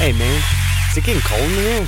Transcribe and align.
Hey 0.00 0.12
man, 0.12 0.42
is 0.90 0.96
it 0.96 1.04
getting 1.04 1.20
cold 1.20 1.42
in 1.42 1.50
here? 1.50 1.86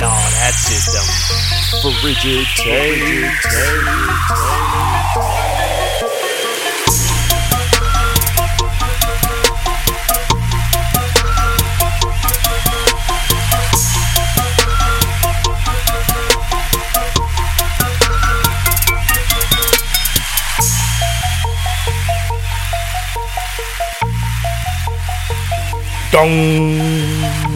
No, 0.00 0.10
that's 0.34 0.66
just 0.68 0.98
um 0.98 1.92
frigid 2.02 2.44
Dong. 26.14 26.78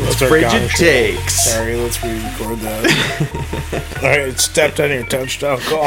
That's 0.05 0.21
our 0.21 0.29
Frigid 0.29 0.51
gong 0.51 0.69
show. 0.71 0.77
takes. 0.85 1.45
Sorry, 1.45 1.77
let's 1.77 2.03
re-record 2.03 2.59
that. 2.59 3.98
All 4.03 4.09
right, 4.11 4.37
stepped 4.37 4.81
on 4.81 4.91
your 4.91 5.05
touchdown 5.07 5.59
call. 5.61 5.87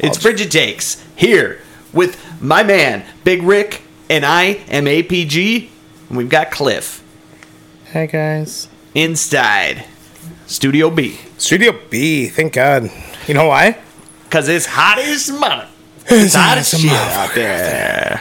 It's 0.00 0.18
Frigid 0.18 0.50
Takes 0.50 1.02
here 1.16 1.62
with 1.94 2.22
my 2.42 2.62
man 2.62 3.04
Big 3.24 3.42
Rick 3.42 3.80
and 4.10 4.26
I 4.26 4.60
am 4.68 4.84
APG. 4.84 5.70
And 6.10 6.18
we've 6.18 6.28
got 6.28 6.50
Cliff 6.50 7.02
Hey 7.86 8.06
guys. 8.06 8.68
inside 8.94 9.86
Studio 10.46 10.90
B 10.90 11.18
Studio 11.38 11.78
B. 11.88 12.28
Thank 12.28 12.52
God. 12.52 12.90
You 13.26 13.32
know 13.34 13.46
why? 13.48 13.78
because 14.24 14.48
it's 14.50 14.66
hot 14.66 14.98
as 14.98 15.30
mother. 15.30 15.66
It's 16.10 16.34
hot 16.34 16.58
as 16.58 16.70
hot 16.72 16.74
as 16.74 16.80
shit 16.82 16.90
mother- 16.90 17.20
out 17.20 17.34
there. 17.34 18.20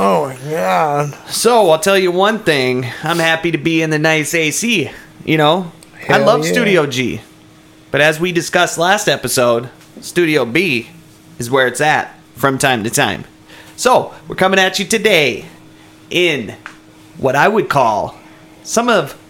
Oh 0.00 0.28
my 0.28 0.50
God. 0.50 1.12
So 1.28 1.70
I'll 1.70 1.80
tell 1.80 1.98
you 1.98 2.12
one 2.12 2.38
thing. 2.38 2.86
I'm 3.02 3.18
happy 3.18 3.50
to 3.50 3.58
be 3.58 3.82
in 3.82 3.90
the 3.90 3.98
nice 3.98 4.32
AC. 4.32 4.92
You 5.24 5.36
know, 5.36 5.72
I 6.08 6.18
love 6.18 6.44
yeah. 6.44 6.52
Studio 6.52 6.86
G. 6.86 7.20
But 7.90 8.00
as 8.00 8.20
we 8.20 8.30
discussed 8.30 8.78
last 8.78 9.08
episode, 9.08 9.70
Studio 10.00 10.44
B 10.44 10.90
is 11.40 11.50
where 11.50 11.66
it's 11.66 11.80
at 11.80 12.16
from 12.36 12.58
time 12.58 12.84
to 12.84 12.90
time. 12.90 13.24
So 13.74 14.14
we're 14.28 14.36
coming 14.36 14.60
at 14.60 14.78
you 14.78 14.84
today 14.84 15.46
in 16.10 16.54
what 17.16 17.34
I 17.34 17.48
would 17.48 17.68
call 17.68 18.16
some 18.62 18.88
of 18.88 19.20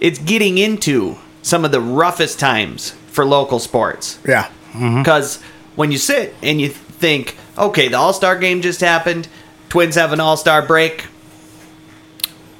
it's 0.00 0.18
getting 0.18 0.56
into 0.56 1.18
some 1.42 1.66
of 1.66 1.70
the 1.70 1.82
roughest 1.82 2.40
times 2.40 2.92
for 3.08 3.26
local 3.26 3.58
sports. 3.58 4.18
Yeah. 4.26 4.44
Mm-hmm. 4.72 5.02
Because 5.02 5.42
when 5.76 5.92
you 5.92 5.98
sit 5.98 6.34
and 6.42 6.62
you 6.62 6.70
think, 6.70 7.36
okay, 7.58 7.88
the 7.88 7.98
All 7.98 8.14
Star 8.14 8.38
game 8.38 8.62
just 8.62 8.80
happened, 8.80 9.28
Twins 9.74 9.96
have 9.96 10.12
an 10.12 10.20
All 10.20 10.36
Star 10.36 10.62
break, 10.64 11.06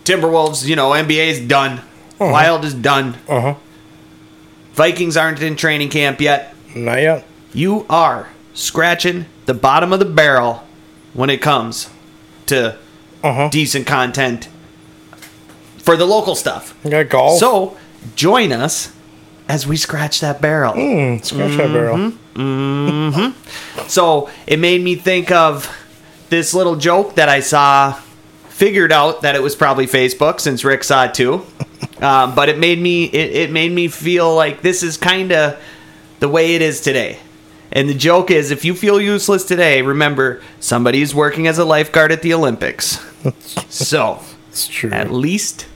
Timberwolves, 0.02 0.66
you 0.66 0.74
know, 0.74 0.90
NBA 0.90 1.28
is 1.28 1.38
done, 1.38 1.80
Wild 2.18 2.64
is 2.64 2.74
done, 2.74 3.16
Uh 3.28 3.40
huh. 3.40 3.54
Vikings 4.72 5.16
aren't 5.16 5.40
in 5.40 5.54
training 5.54 5.90
camp 5.90 6.20
yet. 6.20 6.56
Not 6.74 7.00
yet. 7.00 7.24
You 7.52 7.86
are 7.88 8.30
scratching 8.52 9.26
the 9.46 9.54
bottom 9.54 9.92
of 9.92 10.00
the 10.00 10.04
barrel 10.06 10.64
when 11.12 11.30
it 11.30 11.40
comes 11.40 11.88
to 12.46 12.76
Uh 13.22 13.32
huh. 13.32 13.48
decent 13.48 13.86
content 13.86 14.48
for 15.78 15.96
the 15.96 16.06
local 16.06 16.34
stuff. 16.34 16.76
You 16.82 16.90
got 16.90 17.08
golf. 17.10 17.38
So 17.38 17.76
join 18.16 18.50
us 18.50 18.92
as 19.48 19.68
we 19.68 19.76
scratch 19.76 20.18
that 20.20 20.40
barrel. 20.40 20.72
Mm, 20.72 21.24
scratch 21.24 21.56
that 21.58 21.72
barrel. 21.72 22.12
So 23.86 24.28
it 24.48 24.58
made 24.58 24.82
me 24.82 24.96
think 24.96 25.30
of 25.30 25.70
this 26.30 26.55
little 26.55 26.77
joke 26.77 27.14
that 27.17 27.28
I 27.28 27.41
saw. 27.41 28.00
Figured 28.48 28.92
out 28.92 29.22
that 29.22 29.34
it 29.34 29.42
was 29.42 29.56
probably 29.56 29.84
Facebook 29.89 30.39
since 30.39 30.62
Rick 30.64 30.84
saw 30.84 31.06
it 31.06 31.14
too, 31.14 31.44
um, 32.00 32.36
but 32.36 32.48
it 32.48 32.56
made 32.56 32.78
me 32.78 33.03
it, 33.06 33.34
it 33.34 33.50
made 33.50 33.72
me 33.72 33.89
feel 33.89 34.33
like 34.33 34.62
this 34.62 34.84
is 34.84 34.97
kind 34.97 35.32
of 35.32 35.60
the 36.21 36.28
way 36.28 36.54
it 36.54 36.62
is 36.62 36.81
today. 36.81 37.19
And 37.72 37.88
the 37.88 37.94
joke 37.94 38.31
is, 38.31 38.53
if 38.53 38.65
you 38.65 38.75
feel 38.76 39.00
useless 39.00 39.43
today, 39.44 39.82
remember 39.82 40.41
somebody 40.60 41.03
is 41.03 41.12
working 41.16 41.48
as 41.48 41.59
a 41.59 41.65
lifeguard 41.65 42.12
at 42.12 42.22
the 42.22 42.32
Olympics. 42.32 43.00
so 43.69 44.21
It's 44.50 44.69
true. 44.69 44.93
at 44.93 45.10
least 45.10 45.66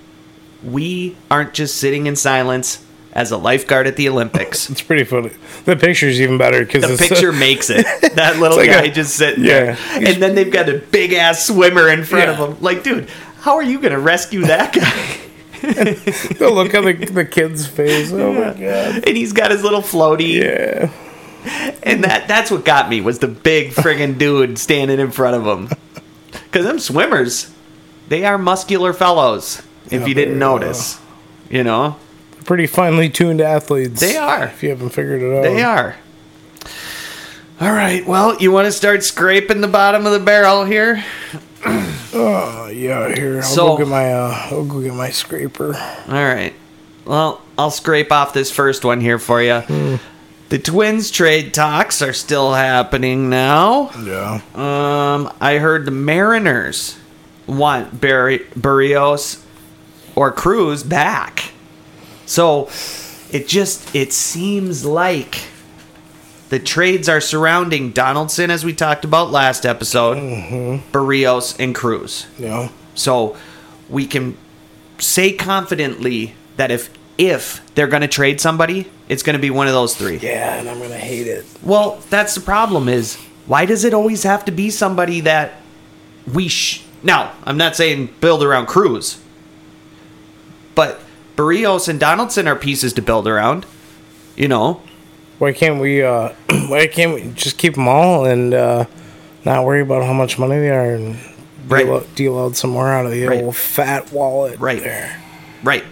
we 0.63 1.17
aren't 1.33 1.55
just 1.55 1.79
sitting 1.79 2.07
in 2.07 2.15
silence 2.15 2.85
as 3.19 3.33
a 3.33 3.37
lifeguard 3.37 3.89
at 3.89 3.97
the 3.97 4.09
Olympics. 4.09 4.71
It's 4.79 4.81
pretty 4.81 5.03
funny. 5.03 5.31
The 5.65 5.75
picture's 5.77 6.21
even 6.21 6.39
better 6.39 6.65
because 6.65 6.85
The 6.99 7.09
picture 7.09 7.33
makes 7.49 7.69
it. 7.69 7.85
That 8.15 8.39
little 8.39 8.57
like 8.57 8.71
guy 8.71 8.85
a- 8.85 8.93
just 8.93 9.17
sitting 9.17 9.45
yeah. 9.45 9.75
there. 9.75 9.79
And 10.09 10.23
then 10.23 10.35
they've 10.37 10.53
got 10.53 10.69
a 10.69 10.79
big 10.79 11.13
ass 11.13 11.47
swimmer 11.47 11.89
in 11.89 12.05
front 12.05 12.27
Yeah. 12.29 12.41
of 12.43 12.49
him. 12.57 12.63
Like, 12.63 12.85
dude, 12.85 13.09
how 13.41 13.57
are 13.57 13.63
you 13.63 13.81
going 13.81 13.93
to 13.93 13.99
rescue 13.99 14.43
that 14.43 14.73
guy? 14.73 15.17
the 15.61 16.49
look 16.53 16.73
on 16.77 16.85
the, 16.85 16.93
the 16.93 17.25
kid's 17.25 17.67
face. 17.67 18.13
Oh 18.13 18.33
my 18.33 18.53
God. 18.55 19.03
and 19.07 19.17
he's 19.17 19.33
got 19.33 19.51
his 19.51 19.65
little 19.65 19.83
floaty. 19.83 20.35
Yeah. 20.41 20.93
And 21.83 22.05
that 22.05 22.29
that's 22.29 22.51
what 22.53 22.65
got 22.65 22.89
me 22.89 23.01
was 23.01 23.19
the 23.19 23.27
big 23.29 23.73
friggin' 23.73 24.19
dude 24.19 24.59
standing 24.59 25.01
in 25.01 25.11
front 25.11 25.35
of 25.35 25.45
him. 25.45 25.69
Because 26.31 26.65
them 26.67 26.79
swimmers, 26.79 27.53
they 28.09 28.25
are 28.25 28.39
muscular 28.39 28.93
fellows, 28.93 29.63
if 29.87 30.03
Yeah, 30.03 30.07
you 30.07 30.15
didn't 30.15 30.39
notice. 30.39 31.01
You 31.51 31.65
know? 31.65 31.97
Pretty 32.49 32.67
finely 32.67 33.11
tuned 33.11 33.43
athletes. 33.43 34.01
They 34.01 34.17
are. 34.17 34.45
If 34.45 34.63
you 34.63 34.71
haven't 34.71 34.89
figured 34.89 35.21
it 35.21 35.37
out. 35.37 35.43
They 35.43 35.63
are. 35.63 35.97
All 37.61 37.71
right. 37.73 38.07
Well, 38.07 38.39
you 38.39 38.51
want 38.51 38.65
to 38.65 38.73
start 38.73 39.05
scraping 39.05 39.61
the 39.61 39.69
bottom 39.69 40.07
of 40.07 40.13
the 40.13 40.19
barrel 40.19 40.65
here? 40.65 41.05
Oh 42.15 42.69
yeah. 42.73 43.15
Here, 43.15 43.37
I'll 43.37 43.43
So- 43.43 43.67
go 43.69 43.77
get 43.77 43.89
my. 43.89 44.11
Uh, 44.15 44.31
I'll 44.51 44.65
go 44.65 44.81
get 44.81 44.95
my 44.95 45.11
scraper. 45.11 45.77
All 45.77 46.15
right. 46.15 46.55
Well, 47.05 47.43
I'll 47.59 47.71
scrape 47.71 48.11
off 48.11 48.33
this 48.33 48.51
first 48.51 48.83
one 48.83 49.03
here 49.03 49.19
for 49.19 49.43
you. 49.43 49.99
The 50.49 50.59
Twins 50.59 51.11
trade 51.11 51.53
talks 51.53 52.01
are 52.01 52.15
still 52.15 52.55
happening 52.55 53.29
now. 53.29 53.91
Yeah. 54.03 54.41
Um, 54.55 55.31
I 55.39 55.59
heard 55.59 55.85
the 55.85 55.91
Mariners 55.91 56.97
want 57.47 58.01
Barry, 58.01 58.47
Barrios 58.57 59.45
or 60.17 60.33
Cruz 60.33 60.83
back. 60.83 61.53
So 62.29 62.69
it 63.31 63.49
just 63.49 63.95
it 63.95 64.13
seems 64.13 64.85
like 64.85 65.45
the 66.51 66.59
trades 66.59 67.09
are 67.09 67.21
surrounding 67.21 67.91
Donaldson, 67.91 68.51
as 68.51 68.65
we 68.65 68.75
talked 68.75 69.05
about 69.05 69.31
last 69.31 69.65
episode, 69.65 70.19
mm-hmm. 70.19 70.91
Barrios 70.93 71.59
and 71.59 71.75
Cruz. 71.75 72.27
Yeah. 72.39 72.69
So 72.95 73.37
we 73.89 74.07
can 74.07 74.37
say 74.99 75.33
confidently 75.33 76.35
that 76.57 76.71
if 76.71 76.91
if 77.17 77.63
they're 77.75 77.89
going 77.89 78.03
to 78.03 78.09
trade 78.09 78.41
somebody, 78.41 78.87
it's 79.09 79.23
going 79.23 79.35
to 79.35 79.43
be 79.43 79.51
one 79.51 79.67
of 79.67 79.73
those 79.73 79.97
three. 79.97 80.19
Yeah, 80.19 80.59
and 80.59 80.69
I'm 80.69 80.79
gonna 80.81 80.97
hate 80.97 81.27
it. 81.27 81.47
Well, 81.63 82.03
that's 82.11 82.35
the 82.35 82.43
problem 82.43 82.89
is 82.89 83.17
why 83.47 83.65
does 83.65 83.85
it 83.85 83.95
always 83.95 84.23
have 84.25 84.45
to 84.45 84.53
be 84.53 84.69
somebody 84.69 85.21
that 85.23 85.55
we 86.33 86.49
sh- 86.49 86.85
Now, 87.03 87.33
I'm 87.45 87.57
not 87.57 87.75
saying 87.75 88.15
build 88.21 88.43
around 88.43 88.67
Cruz. 88.67 89.19
But 90.75 91.01
Barrios 91.43 91.87
and 91.87 92.01
Donaldson 92.01 92.49
are 92.49 92.57
pieces 92.57 92.93
to 92.95 93.01
build 93.03 93.29
around. 93.29 93.65
You 94.37 94.49
know, 94.49 94.83
Why 95.39 95.53
can't 95.53 95.81
we? 95.81 96.03
uh 96.03 96.31
Why 96.69 96.89
can't 96.89 97.15
we 97.15 97.31
just 97.37 97.57
keep 97.59 97.75
them 97.77 97.87
all 97.87 98.25
and 98.25 98.53
uh 98.53 98.87
not 99.45 99.65
worry 99.65 99.81
about 99.81 100.05
how 100.05 100.13
much 100.13 100.37
money 100.37 100.59
they 100.59 100.71
are 100.71 100.95
and 100.95 101.17
Right. 101.69 101.85
deal, 101.85 101.95
out, 101.95 102.15
deal 102.17 102.39
out 102.39 102.57
some 102.57 102.71
more 102.71 102.89
out 102.89 103.07
of 103.07 103.13
the 103.13 103.25
Right. 103.27 103.43
old 103.45 103.55
fat 103.57 104.11
wallet 104.13 104.59
Right. 104.59 104.83
there. 104.83 105.23
right? 105.63 105.85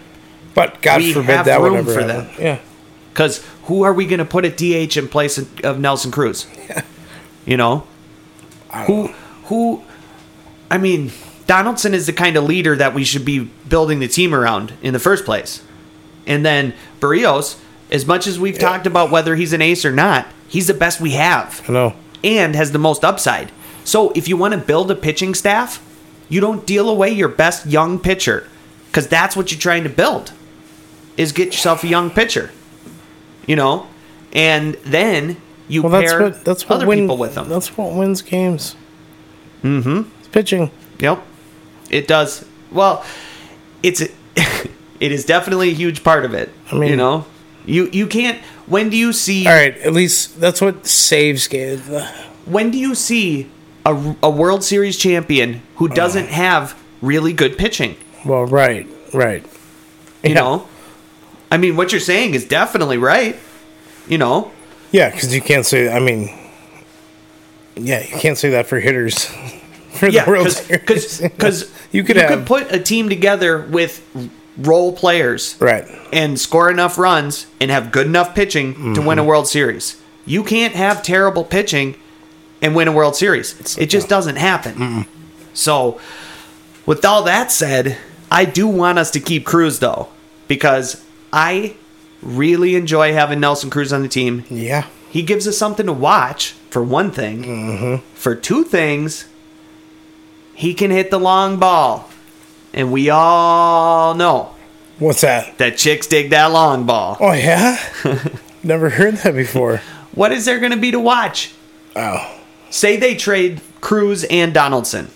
But 0.55 0.83
God 0.83 1.01
We 1.03 1.13
forbid 1.13 1.45
that 1.45 1.61
would 1.61 1.69
room 1.71 1.77
ever 1.79 1.93
for 1.93 2.01
happen. 2.03 2.29
Yeah. 2.43 2.59
Because 3.13 3.45
who 3.65 3.83
are 3.85 3.93
we 3.93 4.05
going 4.07 4.19
to 4.19 4.25
put 4.25 4.45
at 4.45 4.57
DH 4.57 4.97
in 4.97 5.07
place 5.07 5.39
of- 5.39 5.49
of 5.63 5.79
Nelson 5.79 6.11
Cruz? 6.11 6.47
You 7.47 7.57
know, 7.57 7.85
who 8.89 9.11
who? 9.45 9.83
I 10.69 10.79
mean, 10.79 11.13
Donaldson 11.47 11.95
is 11.95 12.07
the 12.07 12.13
kind 12.13 12.37
of 12.37 12.45
leader 12.45 12.77
that 12.77 12.95
we 12.95 13.05
should 13.05 13.25
be 13.25 13.51
building 13.69 14.01
the 14.01 14.09
team 14.09 14.35
around 14.35 14.73
in 14.83 14.93
the 14.93 14.99
first 14.99 15.25
place. 15.25 15.63
And 16.27 16.45
then 16.45 16.75
Barrios, 17.01 17.61
as 17.91 18.05
much 18.07 18.27
as 18.27 18.39
we've 18.39 18.59
talked 18.59 18.87
about 18.87 19.11
whether 19.11 19.37
he's 19.37 19.53
an 19.53 19.63
ace 19.63 19.85
or 19.85 19.93
not, 19.93 20.27
he's 20.49 20.67
the 20.67 20.75
best 20.75 21.01
we 21.01 21.13
have 21.13 21.69
know. 21.69 21.95
and 22.25 22.55
has 22.57 22.73
the 22.73 22.79
most 22.79 23.05
upside. 23.05 23.53
So 23.85 24.11
if 24.13 24.27
you 24.27 24.37
want 24.37 24.55
to 24.55 24.59
build 24.59 24.91
a 24.91 24.97
pitching 24.97 25.35
staff, 25.35 25.83
you 26.29 26.41
don't 26.41 26.67
deal 26.67 26.89
away 26.89 27.11
your 27.11 27.29
best 27.29 27.67
young 27.67 28.01
pitcher 28.01 28.49
because 28.89 29.07
that's 29.07 29.37
what 29.37 29.53
you're 29.53 29.61
trying 29.61 29.85
to 29.85 29.89
build 29.89 30.33
is 31.17 31.31
get 31.33 31.47
yourself 31.47 31.85
a 31.85 31.87
young 31.87 32.11
pitcher. 32.11 32.51
You 33.47 33.55
know, 33.55 33.87
and 34.33 34.75
then 34.85 35.37
you 35.69 35.83
Well, 35.83 35.93
that's 35.93 36.13
pair 36.13 36.23
what 36.23 36.45
that's 36.45 36.69
what 36.69 36.77
other 36.77 36.87
win, 36.87 37.01
people 37.01 37.17
with 37.17 37.37
them. 37.37 37.49
That's 37.49 37.77
what 37.77 37.93
wins 37.95 38.23
games. 38.23 38.75
Mm-hmm. 39.63 40.11
It's 40.19 40.29
pitching. 40.29 40.73
Yep, 40.99 41.23
it 41.91 42.07
does. 42.09 42.45
Well, 42.71 43.05
it's 43.83 44.01
it 44.41 45.13
is 45.13 45.25
definitely 45.25 45.71
a 45.71 45.75
huge 45.75 46.03
part 46.05 46.25
of 46.25 46.35
it. 46.35 46.53
I 46.71 46.77
mean- 46.77 46.91
you 46.91 46.97
know, 46.97 47.27
you 47.65 47.89
you 47.93 48.07
can't. 48.07 48.39
When 48.67 48.91
do 48.91 48.97
you 48.97 49.13
see? 49.13 49.47
All 49.47 49.53
right. 49.55 49.77
At 49.79 49.93
least 49.93 50.41
that's 50.41 50.61
what 50.61 50.87
saves 50.87 51.47
games. 51.49 51.83
When 52.47 52.71
do 52.71 52.79
you 52.79 52.95
see 52.95 53.49
a, 53.85 54.17
a 54.23 54.31
World 54.31 54.65
Series 54.65 54.97
champion 54.97 55.63
who 55.77 55.89
doesn't 55.89 56.27
have 56.29 56.77
really 57.01 57.33
good 57.33 57.57
pitching. 57.57 57.97
Well, 58.25 58.45
right, 58.47 58.89
right. 59.15 59.45
You 60.25 60.31
Yeah. 60.31 60.35
know, 60.35 60.69
I 61.53 61.57
mean, 61.59 61.77
what 61.77 61.93
you're 61.93 62.01
saying 62.01 62.35
is 62.35 62.45
definitely 62.45 62.99
right. 62.99 63.37
You 64.09 64.19
know, 64.19 64.51
Yeah, 64.91 65.11
because 65.11 65.33
you 65.35 65.41
can't 65.41 65.65
say. 65.65 65.89
I 65.93 66.01
mean, 66.01 66.31
yeah, 67.77 68.01
you 68.01 68.17
can't 68.19 68.37
say 68.39 68.51
that 68.51 68.67
for 68.67 68.81
hitters. 68.81 69.31
for 69.97 70.09
yeah, 70.09 70.25
the 70.25 70.31
World 70.31 70.45
because 70.69 71.11
Series. 71.11 71.33
because 71.33 71.73
you 71.93 72.05
could 72.05 72.17
you 72.17 72.23
have 72.23 72.31
could 72.31 72.47
put 72.47 72.73
a 72.73 72.79
team 72.79 73.09
together 73.09 73.61
with 73.63 74.03
role 74.59 74.93
players 74.93 75.57
right. 75.61 75.85
and 76.13 76.39
score 76.41 76.71
enough 76.71 76.97
runs 76.99 77.47
and 77.61 77.71
have 77.71 77.93
good 77.93 78.07
enough 78.07 78.35
pitching 78.35 78.95
to 78.95 79.03
win 79.03 79.19
a 79.19 79.23
Mm-hmm. 79.23 79.29
World 79.29 79.49
Series. 79.49 80.01
You 80.25 80.43
can't 80.43 80.75
have 80.75 81.03
terrible 81.03 81.45
pitching 81.45 81.97
and 82.63 82.75
win 82.75 82.89
a 82.89 82.93
World 82.93 83.17
Series. 83.17 83.77
It 83.77 83.91
just 83.91 84.09
doesn't 84.09 84.37
happen. 84.37 85.07
So, 85.53 86.01
with 86.87 87.05
all 87.05 87.23
that 87.25 87.53
said, 87.53 87.99
I 88.31 88.45
do 88.45 88.67
want 88.67 88.99
us 88.99 89.11
to 89.13 89.21
keep 89.21 89.45
Cruz 89.45 89.79
though, 89.79 90.09
because 90.49 91.05
I 91.33 91.77
really 92.23 92.75
enjoy 92.77 93.13
having 93.13 93.41
Nelson 93.41 93.69
Cruz 93.71 93.93
on 93.93 94.03
the 94.03 94.09
team. 94.09 94.45
Yeah. 94.49 94.87
He 95.11 95.23
gives 95.23 95.47
us 95.47 95.57
something 95.57 95.87
to 95.87 95.93
watch, 95.93 96.53
for 96.71 96.83
one 96.83 97.11
thing. 97.11 97.45
Mm-hmm. 97.45 98.07
For 98.15 98.35
two 98.35 98.65
things, 98.65 99.27
he 100.57 100.75
can 100.75 100.91
hit 100.91 101.11
the 101.11 101.21
long 101.21 101.59
ball. 101.59 102.09
And 102.73 102.91
we 102.91 103.11
all 103.11 104.15
know 104.15 104.55
What's 104.99 105.21
that? 105.21 105.59
that 105.59 105.77
chicks 105.77 106.07
dig 106.07 106.31
that 106.31 106.47
long 106.47 106.87
ball. 106.87 107.17
Oh 107.21 107.33
yeah. 107.33 107.79
Never 108.63 108.91
heard 108.91 109.17
that 109.19 109.35
before. 109.35 109.83
What 110.13 110.33
is 110.33 110.47
there 110.47 110.59
going 110.59 110.73
to 110.73 110.79
be 110.79 110.91
to 110.91 110.99
watch? 110.99 111.53
Oh. 111.95 112.41
Say 112.71 112.97
they 112.97 113.15
trade 113.15 113.61
Cruz 113.81 114.25
and 114.25 114.53
Donaldson. 114.53 115.09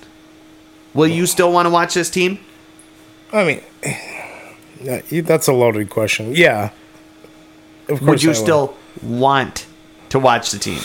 Will 0.95 1.09
you 1.09 1.27
still 1.27 1.53
want 1.53 1.67
to 1.67 1.71
watch 1.71 1.95
this 1.95 2.11
team? 2.11 2.39
I 3.33 3.45
mean, 3.45 5.25
that's 5.25 5.49
a 5.49 5.53
loaded 5.53 5.89
question. 5.89 6.35
Yeah. 6.35 6.71
Of 7.89 7.99
course. 7.99 8.03
Would 8.03 8.23
you 8.23 8.31
I 8.31 8.35
still 8.35 8.77
want 9.03 9.67
to 10.11 10.19
watch 10.19 10.51
the 10.51 10.59
team? 10.59 10.81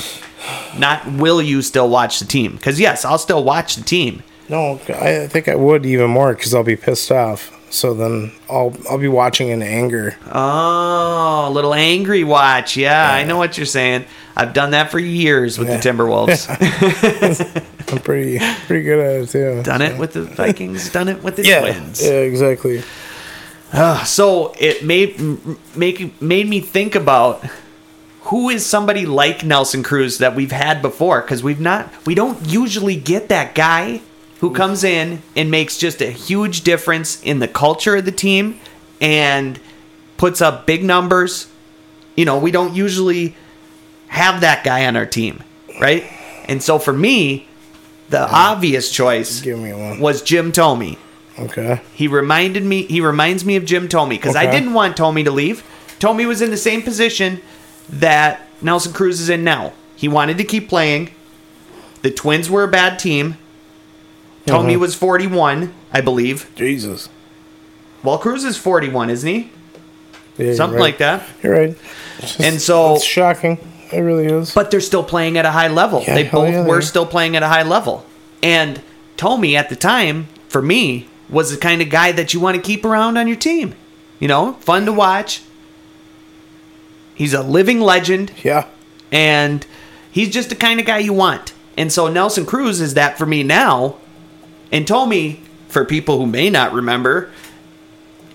Not 0.78 1.06
will 1.12 1.42
you 1.42 1.62
still 1.62 1.90
watch 1.90 2.20
the 2.20 2.26
team? 2.26 2.56
Because 2.56 2.80
yes, 2.80 3.04
I'll 3.04 3.18
still 3.18 3.44
watch 3.44 3.76
the 3.76 3.84
team. 3.84 4.24
No, 4.50 4.80
I 4.90 5.28
think 5.28 5.48
I 5.48 5.56
would 5.56 5.86
even 5.86 6.10
more 6.12 6.34
because 6.34 6.54
I'll 6.54 6.64
be 6.64 6.76
pissed 6.76 7.12
off. 7.12 7.52
So 7.72 7.94
then 7.94 8.32
I'll 8.50 8.76
I'll 8.90 8.98
be 9.00 9.08
watching 9.08 9.50
in 9.50 9.62
anger. 9.64 10.16
Oh, 10.32 11.48
a 11.48 11.50
little 11.50 11.74
angry 11.74 12.24
watch. 12.24 12.78
Yeah, 12.78 13.12
I 13.12 13.24
know 13.24 13.38
what 13.38 13.58
you're 13.58 13.66
saying. 13.66 14.06
I've 14.38 14.54
done 14.54 14.72
that 14.72 14.92
for 14.92 15.00
years 15.00 15.58
with 15.58 15.68
Yeah. 15.70 15.78
the 15.78 15.90
Timberwolves. 15.90 16.48
I'm 17.92 18.00
pretty 18.00 18.40
pretty 18.68 18.84
good 18.84 19.00
at 19.00 19.22
it 19.24 19.30
too. 19.30 19.64
done 19.64 19.82
it 19.82 19.98
with 19.98 20.14
the 20.14 20.24
Vikings. 20.24 20.90
Done 20.92 21.08
it 21.10 21.24
with 21.24 21.36
the 21.38 21.44
Yeah. 21.46 21.62
Twins. 21.62 22.04
Yeah. 22.06 22.12
Exactly. 22.12 22.84
Ah, 23.74 24.04
so 24.06 24.54
it 24.60 24.86
made 24.86 25.20
make 25.76 26.22
made 26.22 26.48
me 26.48 26.60
think 26.62 26.96
about 26.96 27.44
who 28.22 28.50
is 28.50 28.66
somebody 28.66 29.06
like 29.06 29.44
Nelson 29.44 29.84
Cruz 29.84 30.20
that 30.20 30.36
we've 30.36 30.52
had 30.52 30.82
before 30.82 31.22
because 31.22 31.44
we've 31.44 31.60
not 31.60 31.92
we 32.06 32.16
don't 32.16 32.48
usually 32.48 32.96
get 32.96 33.30
that 33.30 33.54
guy 33.56 34.02
who 34.40 34.54
comes 34.54 34.84
in 34.84 35.22
and 35.36 35.50
makes 35.50 35.78
just 35.78 36.02
a 36.02 36.10
huge 36.10 36.62
difference 36.62 37.22
in 37.24 37.40
the 37.40 37.48
culture 37.48 37.96
of 37.96 38.06
the 38.06 38.12
team 38.12 38.60
and 39.00 39.60
puts 40.18 40.42
up 40.42 40.66
big 40.66 40.84
numbers. 40.84 41.48
You 42.16 42.26
know, 42.26 42.38
we 42.38 42.52
don't 42.52 42.76
usually 42.76 43.36
have 44.08 44.42
that 44.42 44.64
guy 44.64 44.86
on 44.86 44.96
our 44.96 45.06
team, 45.06 45.44
right? 45.80 46.04
And 46.48 46.62
so 46.62 46.80
for 46.80 46.94
me, 46.94 47.48
the 48.10 48.30
obvious 48.30 48.92
choice 48.92 49.42
Give 49.42 49.60
me 49.60 49.74
one. 49.74 50.00
was 50.00 50.22
Jim 50.22 50.52
Thome. 50.52 50.98
Okay. 51.38 51.82
He 51.94 52.08
reminded 52.08 52.64
me. 52.64 52.84
He 52.84 53.02
reminds 53.02 53.44
me 53.44 53.56
of 53.56 53.66
Jim 53.66 53.88
Thome 53.90 54.10
because 54.10 54.36
I 54.36 54.50
didn't 54.50 54.74
want 54.74 54.96
Thome 54.96 55.24
to 55.26 55.32
leave. 55.32 55.64
Thome 56.00 56.26
was 56.28 56.42
in 56.42 56.52
the 56.52 56.58
same 56.58 56.82
position 56.82 57.42
that 57.90 58.48
Nelson 58.62 58.94
Cruz 58.94 59.20
is 59.20 59.30
in 59.30 59.44
now. 59.44 59.74
He 59.96 60.08
wanted 60.08 60.38
to 60.38 60.44
keep 60.44 60.70
playing. 60.70 61.10
The 62.04 62.12
Twins 62.12 62.50
were 62.50 62.64
a 62.64 62.68
bad 62.68 63.00
team. 63.00 63.38
Thome 64.48 64.74
Mhm. 64.76 64.80
was 64.80 64.94
41, 64.96 65.74
I 65.92 66.02
believe. 66.02 66.48
Jesus. 66.56 67.10
Well, 68.04 68.18
Cruz 68.20 68.44
is 68.44 68.58
41, 68.58 69.10
isn't 69.10 69.28
he? 69.28 69.50
Yeah, 70.38 70.54
Something 70.54 70.76
right. 70.78 70.82
like 70.84 70.98
that. 71.00 71.24
You're 71.42 71.54
right. 71.54 71.78
Just- 72.22 72.40
And 72.42 72.62
so- 72.62 72.96
it's 72.96 73.04
shocking. 73.06 73.58
It 73.92 74.00
really 74.02 74.26
is. 74.26 74.52
But 74.52 74.72
they're 74.72 74.82
still 74.82 75.04
playing 75.04 75.38
at 75.38 75.46
a 75.46 75.52
high 75.52 75.68
level. 75.70 76.04
Yeah, 76.06 76.16
they 76.16 76.24
both 76.24 76.52
yeah, 76.52 76.66
were 76.66 76.82
still 76.82 77.06
playing 77.06 77.36
at 77.36 77.44
a 77.44 77.48
high 77.48 77.64
level. 77.64 78.06
And 78.44 78.82
Thome 79.18 79.56
at 79.56 79.70
the 79.70 79.76
time, 79.76 80.28
for 80.50 80.62
me, 80.62 81.08
was 81.30 81.52
the 81.52 81.58
kind 81.58 81.82
of 81.82 81.90
guy 81.90 82.12
that 82.12 82.34
you 82.34 82.40
want 82.40 82.56
to 82.56 82.62
keep 82.62 82.84
around 82.84 83.18
on 83.18 83.28
your 83.28 83.38
team. 83.38 83.74
You 84.20 84.28
know, 84.28 84.54
fun 84.60 84.86
to 84.86 84.92
watch. 84.94 85.42
He's 87.14 87.34
a 87.34 87.42
living 87.42 87.80
legend. 87.80 88.32
yeah. 88.44 88.66
and 89.12 89.66
he's 90.12 90.30
just 90.30 90.50
the 90.50 90.56
kind 90.56 90.80
of 90.80 90.86
guy 90.86 90.98
you 90.98 91.14
want. 91.14 91.54
And 91.78 91.92
so 91.92 92.08
Nelson 92.08 92.46
Cruz 92.46 92.82
is 92.82 92.96
that 92.96 93.18
for 93.18 93.26
me 93.26 93.44
now. 93.44 93.96
And 94.76 94.86
Thome, 94.86 95.38
for 95.70 95.86
people 95.86 96.18
who 96.18 96.26
may 96.26 96.50
not 96.50 96.74
remember, 96.74 97.32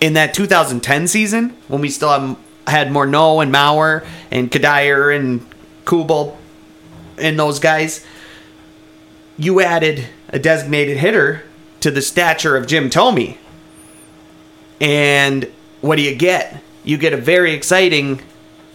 in 0.00 0.14
that 0.14 0.32
2010 0.32 1.06
season 1.06 1.50
when 1.68 1.82
we 1.82 1.90
still 1.90 2.08
have, 2.08 2.38
had 2.66 2.88
Morneau 2.88 3.42
and 3.42 3.52
Mauer 3.52 4.06
and 4.30 4.50
Cuddyer 4.50 5.14
and 5.14 5.46
Kubel 5.84 6.38
and 7.18 7.38
those 7.38 7.58
guys, 7.58 8.06
you 9.36 9.60
added 9.60 10.06
a 10.30 10.38
designated 10.38 10.96
hitter 10.96 11.42
to 11.80 11.90
the 11.90 12.00
stature 12.00 12.56
of 12.56 12.66
Jim 12.66 12.88
Thome. 12.88 13.36
And 14.80 15.52
what 15.82 15.96
do 15.96 16.02
you 16.02 16.14
get? 16.14 16.62
You 16.84 16.96
get 16.96 17.12
a 17.12 17.18
very 17.18 17.52
exciting 17.52 18.22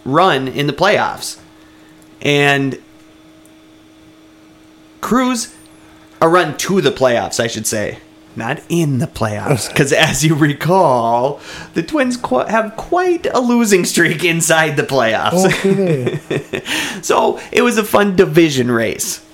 run 0.04 0.46
in 0.46 0.68
the 0.68 0.72
playoffs. 0.72 1.40
And 2.22 2.80
Cruz, 5.00 5.55
a 6.20 6.28
run 6.28 6.56
to 6.58 6.80
the 6.80 6.90
playoffs, 6.90 7.40
I 7.40 7.46
should 7.46 7.66
say. 7.66 7.98
Not 8.34 8.62
in 8.68 8.98
the 8.98 9.06
playoffs. 9.06 9.68
Because 9.76 9.92
as 9.92 10.24
you 10.24 10.34
recall, 10.34 11.40
the 11.74 11.82
Twins 11.82 12.16
qu- 12.16 12.46
have 12.46 12.76
quite 12.76 13.26
a 13.26 13.40
losing 13.40 13.84
streak 13.84 14.24
inside 14.24 14.76
the 14.76 14.82
playoffs. 14.82 15.62
They? 15.62 16.60
So 17.02 17.40
it 17.52 17.62
was 17.62 17.78
a 17.78 17.84
fun 17.84 18.16
division 18.16 18.70
race. 18.70 19.24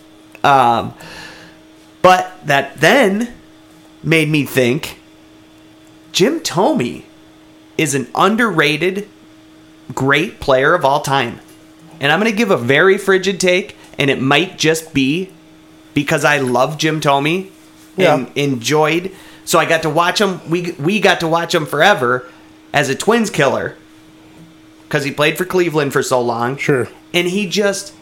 Um, 0.44 0.94
but 2.02 2.32
that 2.44 2.76
then 2.80 3.32
made 4.02 4.28
me 4.28 4.44
think 4.44 4.98
Jim 6.12 6.40
Thome 6.40 7.04
is 7.78 7.94
an 7.94 8.08
underrated, 8.14 9.08
great 9.94 10.40
player 10.40 10.74
of 10.74 10.84
all 10.84 11.00
time. 11.00 11.40
And 12.00 12.10
I'm 12.12 12.20
going 12.20 12.30
to 12.30 12.36
give 12.36 12.50
a 12.50 12.56
very 12.56 12.98
frigid 12.98 13.40
take, 13.40 13.76
and 13.98 14.10
it 14.10 14.20
might 14.20 14.58
just 14.58 14.92
be 14.92 15.30
because 15.94 16.24
I 16.24 16.38
love 16.38 16.78
Jim 16.78 17.00
Thome 17.00 17.26
and 17.46 17.46
Yeah. 17.96 18.26
enjoyed. 18.36 19.10
So 19.44 19.58
I 19.58 19.64
got 19.64 19.82
to 19.82 19.90
watch 19.90 20.20
him. 20.20 20.40
We 20.48 20.72
we 20.78 21.00
got 21.00 21.20
to 21.20 21.28
watch 21.28 21.54
him 21.54 21.66
forever 21.66 22.26
as 22.72 22.88
a 22.88 22.94
Twins 22.94 23.28
killer 23.30 23.76
because 24.88 25.04
he 25.04 25.10
played 25.10 25.36
for 25.36 25.44
Cleveland 25.44 25.92
for 25.92 26.02
so 26.02 26.20
long 26.20 26.56
Sure. 26.56 26.88
and 27.12 27.28
he 27.28 27.46
just 27.48 27.92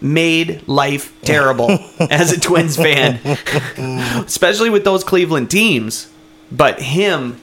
made 0.00 0.62
life 0.66 1.12
terrible 1.22 1.70
as 2.10 2.32
a 2.32 2.40
Twins 2.40 2.76
fan, 2.76 3.20
especially 4.26 4.70
with 4.70 4.84
those 4.84 5.04
Cleveland 5.04 5.50
teams. 5.50 6.08
But 6.50 6.80
him 6.80 7.36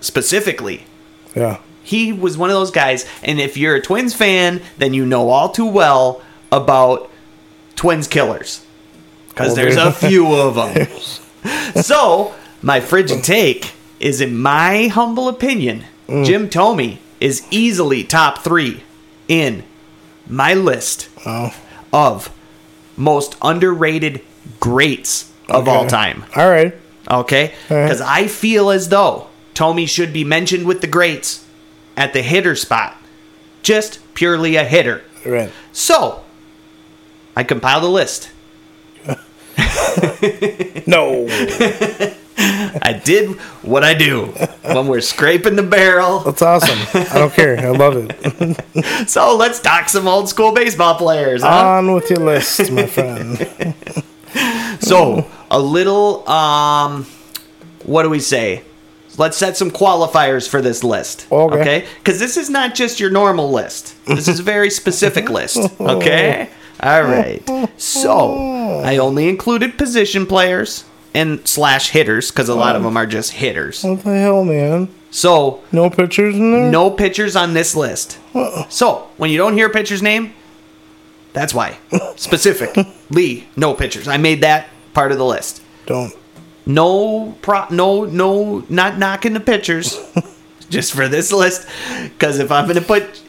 specifically, 0.00 0.84
Yeah. 1.34 1.58
he 1.82 2.12
was 2.12 2.36
one 2.38 2.50
of 2.50 2.54
those 2.54 2.70
guys. 2.70 3.04
And 3.22 3.40
if 3.40 3.56
you're 3.56 3.74
a 3.76 3.80
Twins 3.82 4.14
fan, 4.14 4.60
then 4.78 4.94
you 4.94 5.04
know 5.06 5.30
all 5.30 5.48
too 5.48 5.66
well 5.66 6.20
about 6.52 7.10
Twins 7.78 8.08
killers 8.08 8.66
because 9.28 9.54
there's 9.54 9.76
a 9.76 9.92
few 9.92 10.34
of 10.34 10.56
them. 10.56 10.88
so 11.82 12.34
my 12.60 12.80
frigid 12.80 13.22
take 13.22 13.72
is, 14.00 14.20
in 14.20 14.36
my 14.36 14.88
humble 14.88 15.28
opinion, 15.28 15.84
mm. 16.08 16.26
Jim 16.26 16.48
Thome 16.48 16.98
is 17.20 17.46
easily 17.52 18.02
top 18.02 18.38
three 18.42 18.82
in 19.28 19.62
my 20.26 20.54
list 20.54 21.08
Oh. 21.24 21.54
of 21.92 22.34
most 22.96 23.36
underrated 23.42 24.22
greats 24.58 25.32
of 25.48 25.68
all 25.68 25.86
time. 25.86 26.24
All 26.34 26.50
right. 26.50 26.74
Okay? 27.08 27.54
All 27.70 27.76
right. 27.76 27.84
Because 27.84 28.00
I 28.00 28.26
feel 28.26 28.70
as 28.70 28.88
though 28.88 29.28
Thome 29.54 29.86
should 29.88 30.12
be 30.12 30.24
mentioned 30.24 30.66
with 30.66 30.80
the 30.80 30.88
greats 30.88 31.46
at 31.96 32.12
the 32.12 32.22
hitter 32.22 32.56
spot. 32.56 32.96
Just 33.62 34.00
purely 34.14 34.56
a 34.56 34.64
hitter. 34.64 35.02
Right. 35.24 35.52
So, 35.72 36.24
I 37.38 37.44
compiled 37.44 37.84
a 37.84 37.88
list. 37.88 38.30
No. 40.86 41.26
I 42.38 43.00
did 43.04 43.36
what 43.62 43.84
I 43.84 43.92
do 43.94 44.26
when 44.62 44.86
we're 44.86 45.02
scraping 45.02 45.54
the 45.56 45.62
barrel. 45.62 46.20
That's 46.20 46.40
awesome. 46.40 46.78
I 46.94 47.18
don't 47.18 47.32
care. 47.32 47.58
I 47.58 47.70
love 47.70 47.94
it. 47.96 49.08
So 49.08 49.36
let's 49.36 49.60
talk 49.60 49.88
some 49.88 50.08
old 50.08 50.28
school 50.28 50.52
baseball 50.52 50.94
players. 50.94 51.42
Huh? 51.42 51.48
On 51.48 51.92
with 51.92 52.08
your 52.10 52.20
list, 52.20 52.70
my 52.72 52.86
friend. 52.86 53.38
So 54.80 55.28
a 55.50 55.60
little 55.60 56.28
um, 56.28 57.04
what 57.84 58.02
do 58.04 58.10
we 58.10 58.20
say? 58.20 58.62
Let's 59.18 59.36
set 59.36 59.56
some 59.56 59.70
qualifiers 59.70 60.48
for 60.48 60.60
this 60.62 60.82
list. 60.82 61.26
Okay. 61.30 61.60
Okay. 61.60 61.86
Because 61.98 62.18
this 62.18 62.36
is 62.36 62.48
not 62.48 62.74
just 62.74 62.98
your 63.00 63.10
normal 63.10 63.50
list. 63.50 63.94
This 64.06 64.28
is 64.28 64.40
a 64.40 64.42
very 64.44 64.70
specific 64.70 65.28
list. 65.28 65.58
Okay. 65.80 66.48
All 66.80 67.02
right. 67.02 67.42
So 67.76 68.80
I 68.84 68.98
only 68.98 69.28
included 69.28 69.76
position 69.78 70.26
players 70.26 70.84
and 71.14 71.46
slash 71.46 71.90
hitters 71.90 72.30
because 72.30 72.48
a 72.48 72.54
lot 72.54 72.76
of 72.76 72.82
oh. 72.82 72.84
them 72.86 72.96
are 72.96 73.06
just 73.06 73.32
hitters. 73.32 73.82
What 73.82 74.04
the 74.04 74.16
hell, 74.16 74.44
man? 74.44 74.88
So 75.10 75.62
No 75.72 75.90
pictures 75.90 76.36
in 76.36 76.52
there? 76.52 76.70
no 76.70 76.90
pitchers 76.90 77.34
on 77.34 77.54
this 77.54 77.74
list. 77.74 78.18
Uh-uh. 78.34 78.68
So 78.68 79.08
when 79.16 79.30
you 79.30 79.38
don't 79.38 79.54
hear 79.54 79.66
a 79.66 79.70
pitcher's 79.70 80.02
name, 80.02 80.34
that's 81.32 81.54
why. 81.54 81.78
Specific. 82.16 82.76
Lee, 83.10 83.48
no 83.56 83.74
pitchers. 83.74 84.06
I 84.06 84.16
made 84.16 84.42
that 84.42 84.68
part 84.94 85.12
of 85.12 85.18
the 85.18 85.24
list. 85.24 85.62
Don't. 85.86 86.14
No 86.66 87.36
pro 87.40 87.66
no 87.70 88.04
no 88.04 88.64
not 88.68 88.98
knocking 88.98 89.32
the 89.32 89.40
pitchers 89.40 89.98
just 90.70 90.92
for 90.92 91.08
this 91.08 91.32
list 91.32 91.66
cuz 92.18 92.38
if 92.38 92.52
I'm 92.52 92.66
going 92.66 92.76
to 92.76 92.82
put 92.82 93.22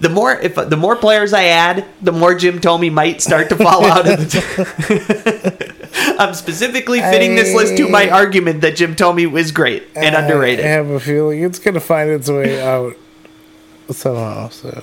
the 0.00 0.08
more 0.08 0.32
if 0.32 0.54
the 0.54 0.76
more 0.76 0.96
players 0.96 1.32
I 1.32 1.44
add, 1.44 1.84
the 2.02 2.12
more 2.12 2.34
Jim 2.34 2.60
Thome 2.60 2.92
might 2.92 3.22
start 3.22 3.48
to 3.50 3.56
fall 3.56 3.84
out 3.84 4.08
of 4.08 4.18
the 4.18 5.74
I'm 6.18 6.34
specifically 6.34 7.00
fitting 7.00 7.34
this 7.34 7.54
list 7.54 7.76
to 7.76 7.88
my 7.88 8.10
argument 8.10 8.60
that 8.62 8.76
Jim 8.76 8.94
Thome 8.96 9.36
is 9.36 9.52
great 9.52 9.84
and 9.94 10.16
I 10.16 10.22
underrated. 10.22 10.64
I 10.64 10.68
have 10.68 10.88
a 10.90 11.00
feeling 11.00 11.42
it's 11.42 11.58
gonna 11.58 11.80
find 11.80 12.10
its 12.10 12.28
way 12.28 12.60
out 12.60 12.96
somehow. 13.90 14.48
So 14.48 14.82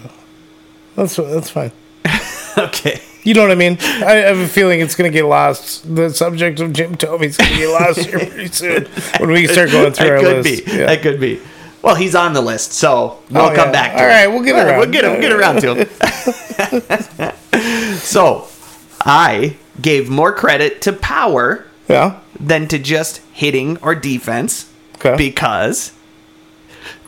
that's 0.95 1.15
that's 1.15 1.49
fine. 1.49 1.71
okay. 2.57 3.01
You 3.23 3.35
know 3.35 3.41
what 3.43 3.51
I 3.51 3.55
mean? 3.55 3.77
I 3.79 4.13
have 4.15 4.39
a 4.39 4.47
feeling 4.47 4.79
it's 4.79 4.95
gonna 4.95 5.09
get 5.11 5.25
lost. 5.25 5.95
The 5.95 6.09
subject 6.09 6.59
of 6.59 6.73
Jim 6.73 6.95
Thome's 6.95 7.37
gonna 7.37 7.55
get 7.55 7.69
lost 7.69 7.99
here 7.99 8.19
pretty 8.19 8.47
soon 8.47 8.85
when 9.19 9.31
we 9.31 9.47
start 9.47 9.69
going 9.71 9.93
through 9.93 10.07
That 10.07 10.15
our 10.15 10.19
could 10.21 10.45
list. 10.45 10.65
be. 10.65 10.71
Yeah. 10.71 10.85
That 10.87 11.01
could 11.01 11.19
be. 11.19 11.39
Well, 11.81 11.95
he's 11.95 12.13
on 12.15 12.33
the 12.33 12.41
list, 12.41 12.73
so 12.73 13.19
we'll 13.31 13.43
Oh, 13.43 13.55
come 13.55 13.69
yeah. 13.69 13.71
back 13.71 13.91
to 13.93 13.97
All 13.97 14.03
him. 14.03 14.09
right, 14.09 14.27
we'll 14.27 14.43
get 14.43 14.55
All 14.55 14.61
right, 14.63 14.69
around. 14.71 14.79
We'll 14.79 14.91
get 14.91 15.03
him. 15.03 15.11
We'll 15.13 15.21
Get 15.21 15.31
around 15.31 15.61
to 15.61 15.75
him. 15.75 15.87
so, 17.97 18.47
I 19.03 19.55
gave 19.81 20.09
more 20.09 20.31
credit 20.31 20.79
to 20.83 20.93
power 20.93 21.65
yeah. 21.87 22.19
than 22.39 22.67
to 22.67 22.77
just 22.77 23.21
hitting 23.33 23.77
or 23.77 23.95
defense 23.95 24.67
Okay. 25.03 25.15
because 25.17 25.93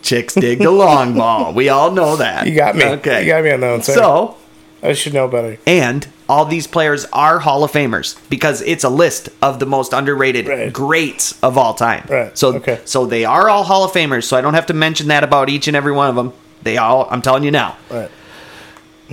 chicks 0.01 0.33
dig 0.33 0.57
the 0.59 0.71
long 0.71 1.15
ball. 1.15 1.53
We 1.53 1.69
all 1.69 1.91
know 1.91 2.15
that. 2.15 2.47
you 2.47 2.55
got 2.55 2.75
me. 2.75 2.83
Okay. 2.85 3.21
You 3.21 3.27
got 3.27 3.43
me 3.43 3.51
on 3.51 3.59
that 3.59 3.71
one. 3.71 3.83
So, 3.83 4.35
I 4.83 4.93
should 4.93 5.13
know 5.13 5.27
better. 5.27 5.57
and 5.65 6.07
all 6.29 6.45
these 6.45 6.67
players 6.67 7.05
are 7.13 7.39
Hall 7.39 7.63
of 7.63 7.71
Famers 7.71 8.17
because 8.29 8.61
it's 8.61 8.83
a 8.83 8.89
list 8.89 9.29
of 9.41 9.59
the 9.59 9.65
most 9.65 9.93
underrated 9.93 10.47
Right. 10.47 10.71
greats 10.73 11.35
of 11.43 11.57
all 11.57 11.73
time. 11.73 12.03
Right. 12.09 12.37
So 12.37 12.55
Okay. 12.55 12.79
so 12.85 13.05
they 13.05 13.23
are 13.25 13.49
all 13.49 13.63
Hall 13.63 13.83
of 13.83 13.91
Famers, 13.91 14.23
so 14.25 14.35
I 14.37 14.41
don't 14.41 14.53
have 14.55 14.65
to 14.67 14.73
mention 14.73 15.07
that 15.09 15.23
about 15.23 15.49
each 15.49 15.67
and 15.67 15.75
every 15.77 15.91
one 15.91 16.09
of 16.09 16.15
them. 16.15 16.33
They 16.63 16.77
all 16.77 17.07
I'm 17.11 17.21
telling 17.21 17.43
you 17.43 17.51
now. 17.51 17.75
Right. 17.89 18.09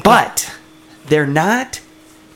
But 0.02 0.50
they're 1.08 1.26
not 1.26 1.80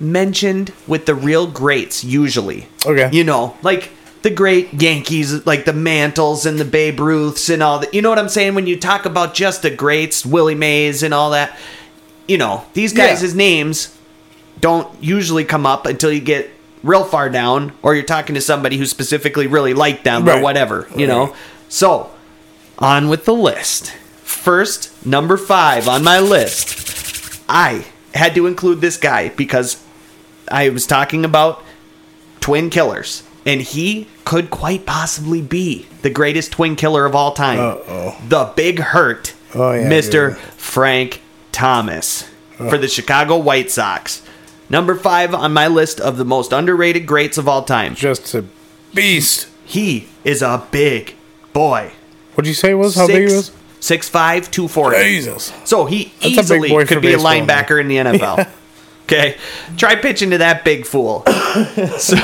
mentioned 0.00 0.72
with 0.86 1.06
the 1.06 1.14
real 1.14 1.46
greats 1.46 2.04
usually. 2.04 2.68
Okay. 2.84 3.08
You 3.12 3.24
know, 3.24 3.56
like 3.62 3.90
the 4.22 4.30
great 4.30 4.74
Yankees, 4.74 5.46
like 5.46 5.64
the 5.64 5.72
Mantles 5.72 6.46
and 6.46 6.58
the 6.58 6.64
Babe 6.64 6.98
Ruths 6.98 7.48
and 7.48 7.62
all 7.62 7.78
that. 7.80 7.94
You 7.94 8.02
know 8.02 8.08
what 8.10 8.18
I'm 8.18 8.28
saying? 8.28 8.54
When 8.54 8.66
you 8.66 8.78
talk 8.78 9.04
about 9.06 9.34
just 9.34 9.62
the 9.62 9.70
greats, 9.70 10.26
Willie 10.26 10.54
Mays 10.54 11.02
and 11.02 11.14
all 11.14 11.30
that, 11.30 11.56
you 12.26 12.38
know, 12.38 12.64
these 12.74 12.92
guys' 12.92 13.22
Yeah. 13.22 13.32
names 13.36 13.96
don't 14.60 14.88
usually 15.02 15.44
come 15.44 15.66
up 15.66 15.86
until 15.86 16.12
you 16.12 16.20
get 16.20 16.50
real 16.82 17.04
far 17.04 17.28
down 17.30 17.72
or 17.82 17.94
you're 17.94 18.04
talking 18.04 18.34
to 18.34 18.40
somebody 18.40 18.76
who 18.78 18.86
specifically 18.86 19.46
really 19.46 19.74
liked 19.74 20.04
them 20.04 20.28
or 20.28 20.40
whatever, 20.40 20.86
you 20.96 21.06
know? 21.06 21.34
So, 21.68 22.10
on 22.78 23.08
with 23.08 23.24
the 23.24 23.34
list. 23.34 23.90
First, 24.22 25.04
number 25.06 25.36
five 25.36 25.88
on 25.88 26.04
my 26.04 26.18
list. 26.20 27.40
I 27.48 27.86
had 28.14 28.34
to 28.34 28.46
include 28.46 28.80
this 28.80 28.96
guy 28.96 29.30
because 29.30 29.82
I 30.50 30.68
was 30.68 30.86
talking 30.86 31.24
about 31.24 31.62
twin 32.40 32.68
killers, 32.70 33.22
and 33.46 33.60
he 33.62 34.06
could 34.24 34.50
quite 34.50 34.84
possibly 34.86 35.40
be 35.42 35.86
the 36.02 36.10
greatest 36.10 36.52
twin 36.52 36.76
killer 36.76 37.06
of 37.06 37.14
all 37.14 37.32
time. 37.32 37.58
Uh-oh. 37.58 38.16
The 38.28 38.52
Big 38.56 38.78
Hurt, 38.78 39.34
Oh, 39.54 39.72
yeah, 39.72 39.88
Mr. 39.88 40.36
Frank 40.36 41.20
Thomas 41.54 42.28
for 42.56 42.76
the 42.76 42.88
Chicago 42.88 43.38
White 43.38 43.70
Sox. 43.70 44.22
Number 44.68 44.94
five 44.96 45.32
on 45.34 45.52
my 45.52 45.68
list 45.68 46.00
of 46.00 46.16
the 46.16 46.24
most 46.24 46.52
underrated 46.52 47.06
greats 47.06 47.38
of 47.38 47.48
all 47.48 47.62
time. 47.62 47.94
Just 47.94 48.34
a 48.34 48.44
beast. 48.92 49.48
He 49.64 50.08
is 50.24 50.42
a 50.42 50.66
big 50.70 51.14
boy. 51.52 51.92
What'd 52.34 52.48
you 52.48 52.54
say 52.54 52.72
it 52.72 52.74
was? 52.74 52.96
How 52.96 53.06
big 53.06 53.30
it 53.30 53.34
was? 53.36 53.52
Six 53.80 54.08
five, 54.08 54.50
two 54.50 54.66
forty. 54.66 54.96
Jesus. 55.02 55.52
So 55.64 55.84
he 55.84 56.04
That's 56.04 56.16
a 56.16 56.28
big 56.28 56.38
easily 56.38 56.68
boy 56.70 56.84
for 56.86 56.94
could 56.94 57.02
be 57.02 57.12
a 57.12 57.16
baseball, 57.18 57.32
linebacker 57.32 57.80
in 57.80 57.88
the 57.88 57.96
NFL. 57.96 58.50
Okay, 59.04 59.36
try 59.76 59.96
pitching 59.96 60.30
to 60.30 60.38
that 60.38 60.64
big 60.64 60.86
fool. 60.86 61.24
So, 61.98 62.16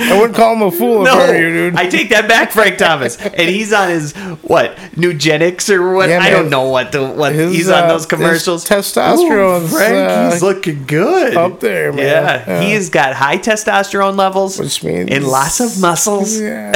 I 0.00 0.16
wouldn't 0.18 0.36
call 0.36 0.54
him 0.54 0.62
a 0.62 0.70
fool 0.70 1.06
if 1.06 1.12
no, 1.12 1.18
I 1.18 1.36
you, 1.38 1.48
dude. 1.50 1.76
I 1.76 1.88
take 1.88 2.10
that 2.10 2.28
back, 2.28 2.52
Frank 2.52 2.78
Thomas, 2.78 3.16
and 3.20 3.48
he's 3.48 3.72
on 3.72 3.88
his 3.88 4.12
what 4.42 4.76
Nugenix 4.96 5.68
or 5.74 5.94
what? 5.94 6.08
Yeah, 6.08 6.20
I 6.20 6.30
don't 6.30 6.50
know 6.50 6.68
what 6.68 6.92
the 6.92 7.06
what 7.08 7.34
His, 7.34 7.52
he's 7.52 7.68
on 7.68 7.84
uh, 7.84 7.88
those 7.88 8.06
commercials. 8.06 8.64
testosterone's, 8.66 9.72
Ooh, 9.72 9.76
Frank, 9.76 10.10
uh, 10.10 10.30
he's 10.30 10.42
looking 10.42 10.84
good 10.86 11.36
up 11.36 11.60
there, 11.60 11.92
man. 11.92 12.04
Yeah, 12.06 12.44
Yeah. 12.46 12.60
he 12.62 12.72
has 12.72 12.90
got 12.90 13.14
high 13.14 13.38
testosterone 13.38 14.16
levels 14.16 14.58
Which 14.58 14.82
means- 14.84 15.10
and 15.10 15.26
lots 15.26 15.58
of 15.60 15.80
muscles. 15.80 16.38
yeah. 16.40 16.72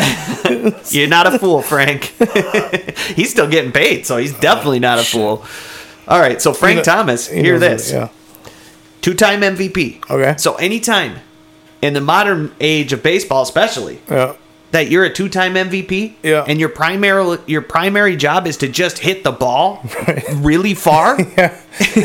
You're 0.91 1.09
not 1.09 1.33
a 1.33 1.39
fool, 1.39 1.63
Frank. 1.63 2.05
he's 3.15 3.31
still 3.31 3.49
getting 3.49 3.73
paid, 3.73 4.05
so 4.07 4.17
he's 4.17 4.33
definitely 4.41 4.81
not 4.81 4.99
a 4.99 5.03
fool. 5.05 5.45
All 6.09 6.19
right, 6.21 6.43
so 6.43 6.53
Frank 6.53 6.79
kno- 6.79 6.83
Thomas, 6.83 7.29
he 7.29 7.41
hear 7.41 7.59
this. 7.61 7.93
Yeah. 7.93 8.09
Two-time 9.01 9.41
MVP. 9.43 10.09
Okay. 10.11 10.35
So 10.39 10.55
anytime 10.57 11.17
in 11.83 11.93
the 11.95 12.01
modern 12.01 12.55
age 12.61 12.93
of 12.93 13.03
baseball, 13.03 13.43
especially 13.43 14.01
Yeah. 14.11 14.35
that 14.71 14.89
you're 14.91 15.05
a 15.05 15.13
two-time 15.13 15.55
MVP, 15.57 16.15
Yeah. 16.23 16.45
and 16.47 16.59
your 16.61 16.69
primary 16.71 17.39
your 17.47 17.61
primary 17.63 18.17
job 18.17 18.47
is 18.47 18.57
to 18.59 18.69
just 18.69 19.01
hit 19.01 19.25
the 19.25 19.33
ball 19.33 19.85
really 20.37 20.75
far, 20.75 21.21
Yeah. 21.37 21.53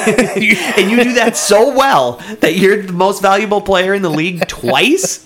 and 0.78 0.90
you 0.92 1.04
do 1.04 1.14
that 1.14 1.38
so 1.38 1.74
well 1.76 2.20
that 2.42 2.56
you're 2.56 2.82
the 2.84 2.94
most 2.94 3.22
valuable 3.22 3.62
player 3.62 3.94
in 3.94 4.02
the 4.02 4.10
league 4.10 4.48
twice. 4.48 5.26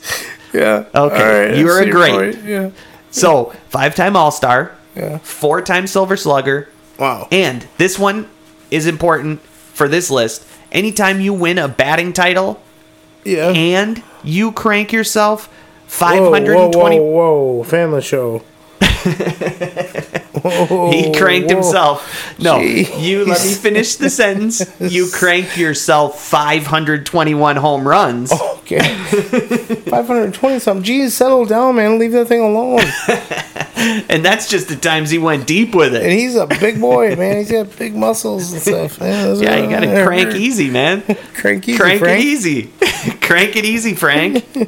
Yeah. 0.53 0.84
Okay, 0.93 1.60
you're 1.60 1.79
see 1.79 1.88
your 1.88 1.96
great. 1.96 2.12
point, 2.36 2.46
Yeah. 2.46 2.70
So 3.10 3.53
five-time 3.70 4.15
All-Star, 4.15 4.72
Yeah. 4.96 5.17
four-time 5.24 5.88
Silver 5.88 6.17
Slugger, 6.17 6.67
Wow. 7.00 7.27
and 7.31 7.65
this 7.77 7.98
one 7.98 8.27
is 8.70 8.86
important 8.88 9.41
for 9.74 9.88
this 9.88 10.10
list. 10.12 10.43
Anytime 10.72 11.20
you 11.22 11.34
win 11.34 11.58
a 11.58 11.67
batting 11.67 12.13
title 12.13 12.62
Yeah. 13.24 13.50
and 13.50 14.01
you 14.24 14.51
crank 14.51 14.92
yourself 14.92 15.48
Whoa, 15.48 16.32
520 16.32 17.00
Whoa, 17.00 17.06
whoa, 17.06 17.42
whoa. 17.58 17.63
Family 17.63 18.01
show. 18.01 18.44
Whoa, 20.44 20.92
he 20.92 21.13
cranked 21.13 21.50
whoa. 21.50 21.56
himself 21.58 22.40
no 22.40 22.56
Jeez. 22.60 23.00
you 23.01 23.25
let 23.25 23.44
me 23.46 23.54
finish 23.54 23.96
the 23.96 24.10
sentence 24.10 24.62
you 24.80 25.08
crank 25.13 25.56
yourself 25.58 26.20
521 26.22 27.56
home 27.58 27.88
runs 27.88 28.32
Okay. 28.32 28.80
520 29.92 30.60
something. 30.60 30.84
Geez, 30.84 31.13
settle 31.13 31.46
down, 31.46 31.75
man. 31.75 32.00
Leave 32.00 32.13
that 32.13 32.28
thing 32.28 32.40
alone. 32.40 32.80
and 34.10 34.24
that's 34.24 34.48
just 34.48 34.70
the 34.70 34.78
times 34.78 35.10
he 35.10 35.18
went 35.18 35.46
deep 35.46 35.75
with 35.75 35.94
it. 35.94 36.04
And 36.04 36.12
he's 36.13 36.36
a 36.38 36.48
big 36.48 36.80
boy, 36.80 37.16
man. 37.18 37.38
He's 37.38 37.51
got 37.51 37.78
big 37.78 37.94
muscles 37.96 38.54
and 38.54 38.62
stuff. 38.62 38.98
Yeah, 39.01 39.25
that's 39.28 39.42
yeah 39.42 39.58
you 39.58 39.70
gotta 39.70 40.06
crank 40.06 40.36
easy 40.36 40.70
man 40.70 41.01
Crank 41.34 41.68
easy, 41.68 41.78
crank 41.78 42.00
Frank. 42.00 42.24
easy 42.24 42.72
crank 43.32 43.56
it 43.56 43.66
easy 43.66 43.94
frank 43.96 44.46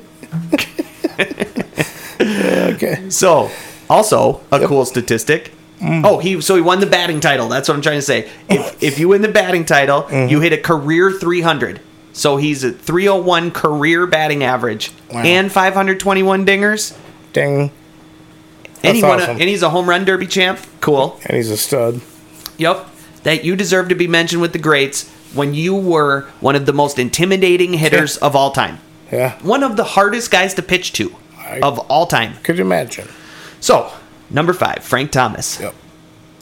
Okay. 2.20 3.10
So, 3.10 3.52
also 3.90 4.42
a 4.52 4.66
cool 4.68 4.86
statistic. 4.86 5.52
Mm. 5.80 6.06
Oh, 6.06 6.20
he 6.20 6.40
so 6.42 6.56
he 6.56 6.62
won 6.62 6.80
the 6.80 6.86
batting 6.86 7.20
title. 7.20 7.50
That's 7.50 7.68
what 7.68 7.76
I'm 7.76 7.82
trying 7.82 7.98
to 7.98 8.02
say. 8.02 8.30
If 8.50 8.82
if 8.82 9.00
you 9.00 9.10
win 9.10 9.22
the 9.22 9.28
batting 9.28 9.66
title, 9.66 10.04
Mm-hmm. 10.04 10.30
you 10.30 10.40
hit 10.40 10.54
a 10.54 10.58
career 10.58 11.12
300. 11.12 11.82
So 12.14 12.38
he's 12.38 12.64
at 12.64 12.80
301 12.80 13.52
career 13.52 14.08
batting 14.08 14.44
average 14.44 14.92
Wow. 15.12 15.24
and 15.24 15.52
521 15.52 16.46
dingers. 16.46 16.98
Ding. 17.34 17.72
And 18.84 18.96
he 18.98 19.04
won 19.04 19.20
a, 19.20 19.24
and 19.26 19.42
he's 19.42 19.64
a 19.64 19.70
home 19.70 19.90
run 19.90 20.06
derby 20.06 20.28
champ. 20.28 20.60
Cool. 20.80 21.20
And 21.26 21.36
he's 21.38 21.50
a 21.50 21.58
stud. 21.58 22.02
Yep. 22.58 22.88
That 23.24 23.44
you 23.44 23.56
deserve 23.56 23.90
to 23.90 23.96
be 23.96 24.08
mentioned 24.08 24.42
with 24.42 24.54
the 24.54 24.60
greats 24.60 25.12
when 25.34 25.54
you 25.54 25.76
were 25.76 26.22
one 26.40 26.56
of 26.56 26.66
the 26.66 26.74
most 26.74 27.00
intimidating 27.00 27.74
hitters 27.74 28.18
of 28.18 28.36
all 28.36 28.52
time. 28.52 28.80
Yeah. 29.12 29.38
One 29.42 29.64
of 29.64 29.78
the 29.78 29.84
hardest 29.84 30.32
guys 30.32 30.54
to 30.56 30.62
pitch 30.62 30.94
to. 30.94 31.16
I 31.38 31.60
of 31.60 31.80
all 31.80 32.08
time. 32.08 32.36
could 32.44 32.58
you 32.58 32.64
imagine. 32.64 33.08
So, 33.60 33.92
number 34.30 34.54
five, 34.54 34.84
Frank 34.84 35.12
Thomas. 35.12 35.60
Yep. 35.60 35.76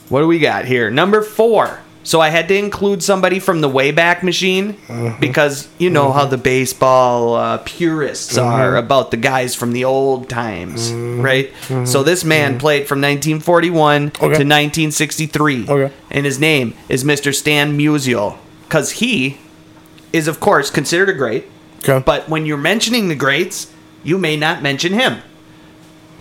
What 0.09 0.21
do 0.21 0.27
we 0.27 0.39
got 0.39 0.65
here? 0.65 0.89
Number 0.89 1.21
four. 1.21 1.79
So 2.03 2.19
I 2.19 2.29
had 2.29 2.47
to 2.47 2.55
include 2.55 3.03
somebody 3.03 3.39
from 3.39 3.61
the 3.61 3.69
Wayback 3.69 4.23
Machine 4.23 4.73
mm-hmm. 4.73 5.19
because 5.19 5.69
you 5.77 5.89
know 5.91 6.11
how 6.11 6.25
the 6.25 6.35
mm-hmm. 6.35 6.43
baseball 6.43 7.35
uh, 7.35 7.57
purists 7.59 8.37
mm-hmm. 8.37 8.47
are 8.47 8.75
about 8.75 9.11
the 9.11 9.17
guys 9.17 9.53
from 9.53 9.71
the 9.71 9.85
old 9.85 10.27
times, 10.27 10.91
right? 10.91 11.53
So 11.85 12.01
this 12.01 12.23
man 12.23 12.57
played 12.57 12.87
from 12.87 13.01
1941 13.01 14.11
to 14.11 14.25
1963, 14.25 15.67
Okay. 15.69 15.93
and 16.09 16.25
his 16.25 16.39
name 16.39 16.73
is 16.89 17.03
Mr. 17.03 17.33
Stan 17.33 17.77
Musial 17.77 18.39
because 18.71 18.91
he 18.91 19.37
is, 20.13 20.29
of 20.29 20.39
course, 20.39 20.69
considered 20.69 21.09
a 21.09 21.13
great. 21.13 21.45
Okay. 21.79 22.01
But 22.05 22.29
when 22.29 22.45
you're 22.45 22.55
mentioning 22.57 23.09
the 23.09 23.15
greats, 23.15 23.69
you 24.01 24.17
may 24.17 24.37
not 24.37 24.63
mention 24.63 24.93
him. 24.93 25.17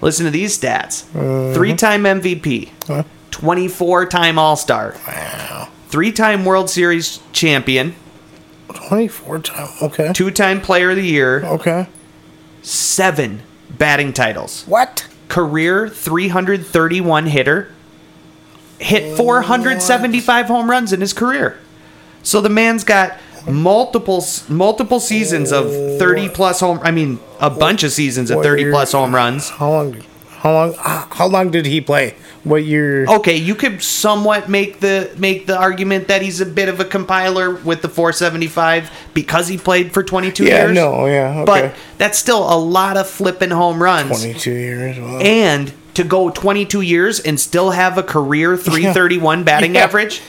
Listen 0.01 0.25
to 0.25 0.33
these 0.33 0.59
stats: 0.59 1.05
uh-huh. 1.15 1.55
three-time 1.55 2.03
MVP, 2.03 2.71
Huh? 2.89 3.05
24-time 3.31 4.37
All-Star, 4.37 4.97
Wow. 5.07 5.69
three-time 5.91 6.45
World 6.45 6.69
Series 6.69 7.21
champion, 7.33 7.95
24 8.75 9.39
time. 9.41 9.69
Okay. 9.83 10.13
two-time 10.13 10.61
Player 10.61 10.91
of 10.91 10.97
the 10.97 11.07
Year, 11.07 11.45
Okay. 11.45 11.87
seven 12.63 13.43
batting 13.79 14.13
titles, 14.13 14.65
What? 14.67 15.07
career 15.29 15.89
331 15.89 17.27
hitter, 17.27 17.69
hit 18.81 19.17
475 19.17 20.47
home 20.47 20.69
runs 20.69 20.93
in 20.93 21.01
his 21.01 21.13
career. 21.13 21.57
So 22.23 22.41
the 22.41 22.49
man's 22.49 22.85
got 22.85 23.19
multiple 23.49 24.25
multiple 24.49 25.01
seasons 25.01 25.53
of 25.53 25.71
30 25.99 26.29
plus 26.31 26.61
home. 26.61 26.81
I 26.83 26.91
mean, 26.91 27.19
a 27.41 27.51
bunch 27.51 27.83
of 27.83 27.93
seasons 27.93 28.31
of 28.31 28.43
30 28.43 28.71
plus 28.71 28.93
home 28.93 29.15
runs. 29.15 29.51
How 29.51 29.71
long? 29.71 30.03
How 30.29 30.53
long? 30.53 30.75
Uh, 30.79 31.07
how 31.11 31.27
long 31.27 31.51
did 31.51 31.67
he 31.67 31.81
play? 31.81 32.15
What 32.45 32.65
year? 32.65 33.05
Okay, 33.07 33.37
you 33.37 33.55
could 33.55 33.83
somewhat 33.83 34.49
make 34.49 34.81
the 34.81 35.15
make 35.19 35.47
the 35.47 35.59
argument 35.59 36.09
that 36.09 36.23
he's 36.23 36.41
a 36.41 36.47
bit 36.47 36.71
of 36.71 36.81
a 36.81 36.87
compiler 36.87 37.55
with 37.57 37.83
the 37.83 37.89
475 37.91 38.91
because 39.13 39.49
he 39.49 39.59
played 39.59 39.93
for 39.93 40.03
22 40.03 40.45
yeah. 40.45 40.65
years. 40.65 40.75
No. 40.75 41.05
Yeah. 41.07 41.41
Okay. 41.41 41.45
But 41.45 41.75
that's 41.99 42.19
still 42.19 42.51
a 42.51 42.57
lot 42.57 42.97
of 42.97 43.07
flipping 43.07 43.51
home 43.51 43.83
runs. 43.83 44.09
22 44.09 44.51
years. 44.51 44.99
Wow. 44.99 45.19
And 45.19 45.75
to 45.93 46.05
go 46.05 46.31
22 46.31 46.81
years 46.81 47.21
and 47.21 47.39
still 47.39 47.73
have 47.73 47.99
a 47.99 48.03
career 48.03 48.57
331 48.57 49.45
batting 49.45 49.75
Yeah. 49.75 49.85
average, 49.85 50.23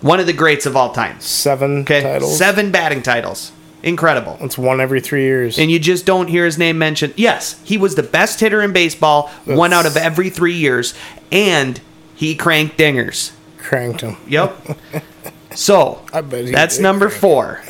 one 0.00 0.20
of 0.20 0.26
the 0.26 0.32
greats 0.32 0.66
of 0.66 0.76
all 0.76 0.92
time. 0.92 1.20
Seven 1.20 1.82
Okay, 1.82 2.02
titles. 2.02 2.36
seven 2.38 2.70
batting 2.70 3.02
titles, 3.02 3.52
incredible. 3.82 4.38
It's 4.40 4.56
one 4.58 4.80
every 4.80 5.00
three 5.00 5.22
years. 5.24 5.58
And 5.58 5.70
you 5.70 5.78
just 5.78 6.06
don't 6.06 6.28
hear 6.28 6.44
his 6.44 6.58
name 6.58 6.78
mentioned. 6.78 7.14
Yes, 7.16 7.60
he 7.64 7.76
was 7.78 7.94
the 7.94 8.02
best 8.02 8.40
hitter 8.40 8.62
in 8.62 8.72
baseball, 8.72 9.28
one 9.44 9.72
out 9.72 9.86
of 9.86 9.96
every 9.96 10.30
three 10.30 10.54
years, 10.54 10.94
and 11.30 11.80
he 12.14 12.34
cranked 12.34 12.76
dingers. 12.78 13.32
Cranked 13.58 14.00
him. 14.02 14.16
Yep. 14.28 14.56
So 15.52 16.00
that's 16.12 16.78
number 16.78 17.08
four. 17.08 17.60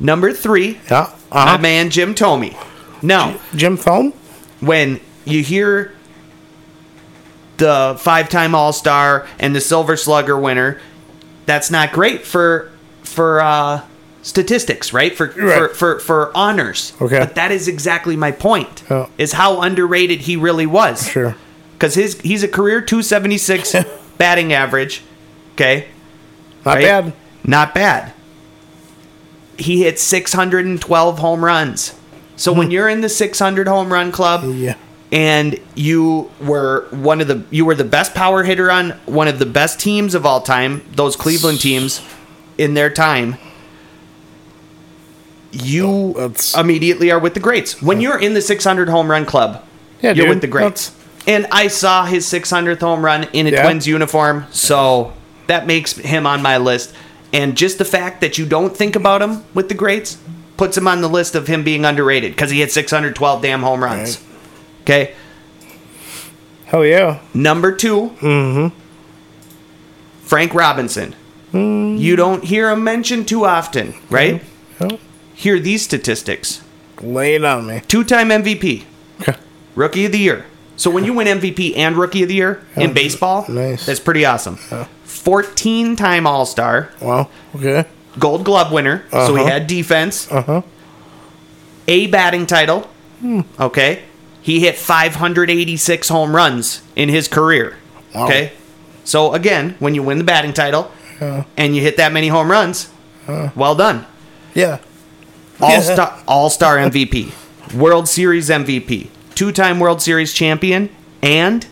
Number 0.00 0.32
three, 0.32 0.80
Yeah. 0.90 1.10
my 1.30 1.42
Uh-huh. 1.44 1.58
man 1.58 1.90
Jim 1.90 2.12
Thome. 2.12 2.56
Now, 3.02 3.36
Jim 3.54 3.78
Thome. 3.78 4.12
when 4.58 4.98
you 5.24 5.44
hear 5.44 5.92
the 7.58 7.96
five-time 8.00 8.56
All-Star 8.56 9.28
and 9.38 9.54
the 9.54 9.60
Silver 9.60 9.96
Slugger 9.96 10.36
winner, 10.36 10.80
that's 11.46 11.70
not 11.70 11.92
great 11.92 12.24
for 12.26 12.70
for 13.02 13.40
uh, 13.40 13.82
statistics, 14.22 14.92
right? 14.92 15.14
For, 15.16 15.28
for 15.28 15.42
Right. 15.44 15.70
for 15.76 15.98
for 16.00 16.36
honors. 16.36 16.92
Okay. 17.00 17.18
But 17.18 17.34
that 17.34 17.50
is 17.52 17.68
exactly 17.68 18.16
my 18.16 18.30
point. 18.32 18.82
Oh. 18.90 19.10
Is 19.18 19.32
how 19.32 19.60
underrated 19.60 20.20
he 20.22 20.36
really 20.36 20.66
was. 20.66 21.08
Sure. 21.08 21.36
Because 21.74 21.94
his 21.94 22.20
he's 22.20 22.42
a 22.42 22.48
career 22.48 22.80
276 22.80 23.74
batting 24.18 24.52
average. 24.52 25.02
Okay. 25.54 25.88
Not 26.64 26.74
right? 26.76 26.82
bad. 26.84 27.12
Not 27.44 27.74
bad. 27.74 28.12
He 29.58 29.82
hit 29.82 29.98
612 29.98 31.18
home 31.18 31.44
runs. 31.44 31.94
So 32.36 32.52
when 32.52 32.70
you're 32.70 32.88
in 32.88 33.00
the 33.02 33.08
600 33.08 33.68
home 33.68 33.92
run 33.92 34.10
club 34.12 34.42
Yeah. 34.54 34.76
And 35.12 35.60
you 35.74 36.30
were 36.40 36.86
one 36.90 37.20
of 37.20 37.28
the 37.28 37.44
you 37.50 37.64
were 37.66 37.74
the 37.74 37.84
best 37.84 38.14
power 38.14 38.42
hitter 38.42 38.70
on 38.70 38.90
one 39.06 39.28
of 39.28 39.38
the 39.38 39.46
best 39.46 39.78
teams 39.78 40.14
of 40.14 40.24
all 40.26 40.40
time, 40.40 40.82
those 40.96 41.14
Cleveland 41.14 41.60
teams 41.60 42.00
in 42.58 42.74
their 42.74 42.90
time, 42.90 43.36
you 45.52 46.32
immediately 46.56 47.10
are 47.10 47.18
with 47.18 47.34
the 47.34 47.40
greats. 47.40 47.82
When 47.82 48.00
you're 48.00 48.18
in 48.18 48.34
the 48.34 48.40
600 48.42 48.88
home 48.88 49.10
run 49.10 49.26
club, 49.26 49.62
Yeah, 50.00 50.12
you're 50.12 50.24
dude. 50.26 50.28
with 50.30 50.40
the 50.40 50.46
greats. 50.46 50.92
And 51.26 51.46
I 51.52 51.68
saw 51.68 52.04
his 52.04 52.26
600th 52.26 52.80
home 52.80 53.04
run 53.04 53.28
in 53.32 53.46
a 53.46 53.50
Yeah. 53.50 53.62
Twins 53.62 53.86
uniform, 53.86 54.46
so 54.50 55.12
that 55.46 55.66
makes 55.66 55.92
him 55.92 56.26
on 56.26 56.42
my 56.42 56.56
list. 56.56 56.92
And 57.32 57.56
just 57.56 57.78
the 57.78 57.84
fact 57.84 58.20
that 58.22 58.38
you 58.38 58.46
don't 58.46 58.76
think 58.76 58.96
about 58.96 59.22
him 59.22 59.44
with 59.54 59.68
the 59.68 59.74
greats 59.74 60.16
puts 60.56 60.76
him 60.76 60.88
on 60.88 61.00
the 61.00 61.08
list 61.08 61.34
of 61.34 61.46
him 61.46 61.62
being 61.62 61.84
underrated 61.84 62.32
because 62.32 62.50
he 62.50 62.60
hit 62.60 62.72
612 62.72 63.40
damn 63.42 63.62
home 63.62 63.82
runs. 63.84 64.18
Okay, 64.82 65.14
Hell 66.66 66.84
yeah. 66.84 67.20
number 67.34 67.72
2 67.72 68.72
Frank 70.22 70.54
Robinson. 70.54 71.14
You 71.52 72.16
don't 72.16 72.44
hear 72.44 72.70
him 72.70 72.82
mentioned 72.82 73.28
too 73.28 73.44
often, 73.44 73.94
right? 74.10 74.42
Oh, 74.80 74.98
Hear 75.34 75.58
these 75.58 75.82
statistics: 75.82 76.62
lay 77.00 77.34
it 77.34 77.44
on 77.44 77.66
me. 77.66 77.82
two-time 77.88 78.28
MVP, 78.30 78.84
Rookie 79.74 80.06
of 80.06 80.12
the 80.12 80.18
Year. 80.18 80.46
So 80.76 80.90
when 80.90 81.04
you 81.04 81.12
win 81.12 81.26
MVP 81.26 81.76
and 81.76 81.96
Rookie 81.96 82.22
of 82.22 82.28
the 82.28 82.34
Year 82.34 82.64
in 82.76 82.92
baseball, 82.94 83.44
nice. 83.48 83.84
that's 83.86 84.00
pretty 84.00 84.24
awesome. 84.24 84.56
14-time 85.04 86.26
All-Star, 86.26 86.90
Wow. 87.00 87.28
Okay. 87.54 87.84
Gold 88.18 88.44
Glove 88.44 88.72
winner. 88.72 89.04
So 89.10 89.34
he 89.34 89.42
Uh-huh. 89.42 89.50
had 89.50 89.66
defense. 89.66 90.30
Uh 90.32 90.42
huh. 90.42 90.62
A 91.86 92.06
batting 92.08 92.46
title. 92.46 92.88
Okay. 93.60 94.02
He 94.42 94.60
hit 94.60 94.76
586 94.76 96.08
home 96.08 96.34
runs 96.34 96.82
in 96.96 97.08
his 97.08 97.28
career. 97.28 97.76
Wow. 98.14 98.24
Okay. 98.26 98.52
So 99.04 99.32
again, 99.32 99.76
when 99.78 99.94
you 99.94 100.02
win 100.02 100.18
the 100.18 100.24
batting 100.24 100.52
title 100.52 100.90
Yeah. 101.20 101.44
and 101.56 101.74
you 101.76 101.82
hit 101.82 101.96
that 101.96 102.12
many 102.12 102.28
home 102.28 102.50
runs, 102.50 102.90
well 103.54 103.74
done. 103.74 104.04
Yeah. 104.54 104.78
All 105.60 105.80
star 105.80 106.22
All 106.26 106.50
Star 106.50 106.76
MVP, 106.76 107.32
World 107.74 108.08
Series 108.08 108.48
MVP, 108.50 109.08
two 109.36 109.52
time 109.52 109.78
World 109.78 110.02
Series 110.02 110.32
champion, 110.34 110.90
and 111.22 111.66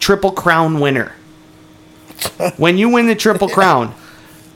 Triple 0.00 0.32
Crown 0.32 0.80
winner. 0.80 1.12
when 2.56 2.78
you 2.78 2.88
win 2.88 3.06
the 3.06 3.14
Triple 3.14 3.48
Crown 3.50 3.94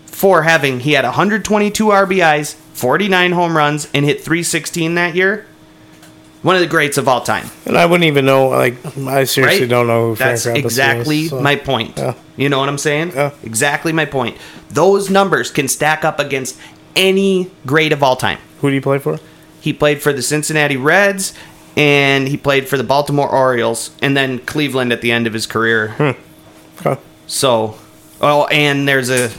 for 0.07 0.43
having 0.45 0.81
he 0.81 0.93
had 0.93 1.05
122 1.05 1.85
RBIs, 1.87 2.55
49 2.73 3.33
home 3.33 3.55
runs, 3.57 3.87
and 3.93 4.07
hit 4.07 4.23
316 4.23 4.95
that 4.95 5.15
year, 5.15 5.47
one 6.43 6.55
of 6.57 6.61
the 6.61 6.67
greats 6.67 6.97
of 6.99 7.07
all 7.09 7.21
time. 7.21 7.47
And 7.67 7.77
I 7.77 7.87
wouldn't 7.87 8.07
even 8.07 8.25
know. 8.25 8.49
Like, 8.49 8.75
I 8.99 9.25
seriously 9.25 9.61
Right? 9.63 9.69
don't 9.69 9.87
know 9.87 10.09
who 10.11 10.17
Frank 10.17 10.31
That's 10.31 10.47
Robinson 10.47 10.67
exactly 10.67 11.19
is, 11.21 11.31
so- 11.31 11.41
my 11.41 11.57
point. 11.57 11.95
Yeah. 11.99 12.15
You 12.37 12.49
know 12.49 12.59
what 12.59 12.69
I'm 12.69 12.79
saying? 12.79 13.13
Yeah. 13.15 13.33
Exactly 13.43 13.93
my 13.93 14.05
point. 14.07 14.37
Those 14.71 15.11
numbers 15.11 15.51
can 15.51 15.69
stack 15.69 16.05
up 16.05 16.19
against 16.19 16.57
any 16.97 17.51
great 17.67 17.93
of 17.93 18.03
all 18.03 18.17
time. 18.17 18.39
Who 18.61 18.69
do 18.71 18.75
you 18.75 18.81
play 18.81 18.99
for? 18.99 19.19
He 19.61 19.73
played 19.73 20.01
for 20.03 20.13
the 20.13 20.23
Cincinnati 20.23 20.77
Reds 20.77 21.35
and 21.77 22.27
he 22.29 22.37
played 22.37 22.67
for 22.69 22.77
the 22.79 22.85
Baltimore 22.85 23.29
Orioles 23.29 23.91
and 24.01 24.17
then 24.17 24.39
Cleveland 24.41 24.93
at 24.93 25.03
the 25.03 25.13
end 25.13 25.27
of 25.27 25.33
his 25.35 25.47
career. 25.47 25.89
Hmm. 25.99 26.87
Okay. 26.87 27.01
So, 27.27 27.77
oh, 28.23 28.47
and 28.47 28.89
there's 28.89 29.11
a 29.11 29.31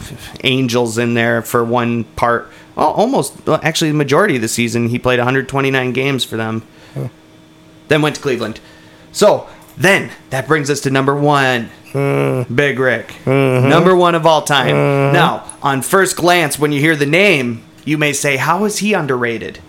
Angels 0.43 0.97
in 0.99 1.15
there 1.15 1.41
for 1.41 1.63
one 1.63 2.03
part. 2.15 2.49
Oh, 2.77 2.91
almost 2.91 3.33
well, 3.47 3.59
actually 3.63 3.89
the 3.91 3.97
majority 3.97 4.35
of 4.35 4.41
the 4.41 4.47
season 4.47 4.89
he 4.89 4.99
played 4.99 5.17
129 5.19 5.91
games 5.91 6.23
for 6.23 6.37
them. 6.37 6.61
Then 7.87 8.01
went 8.01 8.15
to 8.15 8.21
Cleveland. 8.21 8.59
So 9.11 9.49
then 9.77 10.11
that 10.29 10.47
brings 10.47 10.69
us 10.69 10.81
to 10.81 10.89
number 10.89 11.15
one, 11.15 11.69
hmm. 11.91 12.43
Big 12.53 12.79
Rick, 12.79 13.07
mm-hmm. 13.25 13.67
number 13.67 13.95
one 13.95 14.15
of 14.15 14.25
all 14.25 14.43
time. 14.43 14.75
Mm-hmm. 14.75 15.13
Now, 15.13 15.49
on 15.61 15.81
first 15.81 16.15
glance, 16.15 16.57
when 16.57 16.71
you 16.71 16.79
hear 16.79 16.95
the 16.95 17.05
name, 17.05 17.63
you 17.83 17.97
may 17.97 18.13
say, 18.13 18.37
"How 18.37 18.65
is 18.65 18.79
he 18.79 18.93
underrated?" 18.93 19.59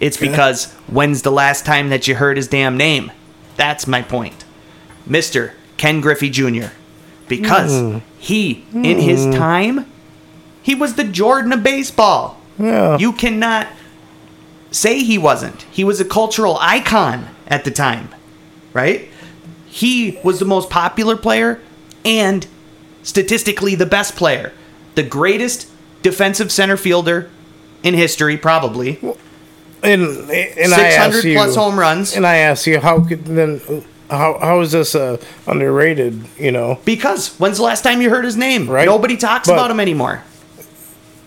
It's 0.00 0.16
because 0.16 0.72
when's 0.88 1.22
the 1.22 1.30
last 1.30 1.64
time 1.64 1.88
that 1.90 2.08
you 2.08 2.16
heard 2.16 2.36
his 2.36 2.48
damn 2.48 2.76
name? 2.76 3.12
That's 3.56 3.86
my 3.86 4.02
point. 4.02 4.44
Mr. 5.08 5.52
Ken 5.76 6.00
Griffey 6.00 6.28
Jr. 6.28 6.70
Because 7.28 7.72
hmm. 7.72 7.98
he, 8.18 8.64
in 8.72 8.98
his 8.98 9.24
hmm. 9.24 9.32
time, 9.32 9.92
he 10.60 10.74
was 10.74 10.94
the 10.94 11.04
Jordan 11.04 11.52
of 11.52 11.62
baseball. 11.62 12.40
Yeah. 12.58 12.98
You 12.98 13.12
cannot 13.12 13.68
say 14.72 15.04
he 15.04 15.18
wasn't. 15.18 15.62
He 15.70 15.84
was 15.84 16.00
a 16.00 16.04
cultural 16.04 16.58
icon 16.60 17.28
at 17.46 17.64
the 17.64 17.70
time, 17.70 18.08
right? 18.72 19.08
He 19.66 20.18
was 20.24 20.38
the 20.40 20.44
most 20.44 20.68
popular 20.70 21.16
player 21.16 21.60
and 22.04 22.46
statistically 23.04 23.74
the 23.74 23.86
best 23.86 24.16
player. 24.16 24.52
The 24.96 25.02
greatest 25.04 25.68
defensive 26.02 26.50
center 26.52 26.76
fielder 26.76 27.30
in 27.82 27.94
history, 27.94 28.36
probably. 28.36 28.98
And 29.82 30.02
and 30.02 30.72
I 30.74 30.90
Six 30.90 30.96
asked 30.96 31.24
you, 31.24 31.34
plus 31.34 31.54
home 31.56 31.78
runs. 31.78 32.14
and 32.14 32.26
I 32.26 32.36
ask 32.36 32.66
you 32.66 32.78
how 32.80 33.00
could 33.00 33.24
then 33.24 33.60
how 34.10 34.38
how 34.38 34.60
is 34.60 34.72
this 34.72 34.94
uh, 34.94 35.16
underrated? 35.46 36.22
You 36.38 36.52
know? 36.52 36.78
Because 36.84 37.34
when's 37.38 37.56
the 37.56 37.62
last 37.64 37.82
time 37.82 38.00
you 38.02 38.10
heard 38.10 38.24
his 38.24 38.36
name? 38.36 38.68
Right. 38.70 38.84
Nobody 38.86 39.16
talks 39.16 39.48
But- 39.48 39.54
about 39.54 39.70
him 39.70 39.80
anymore. 39.80 40.22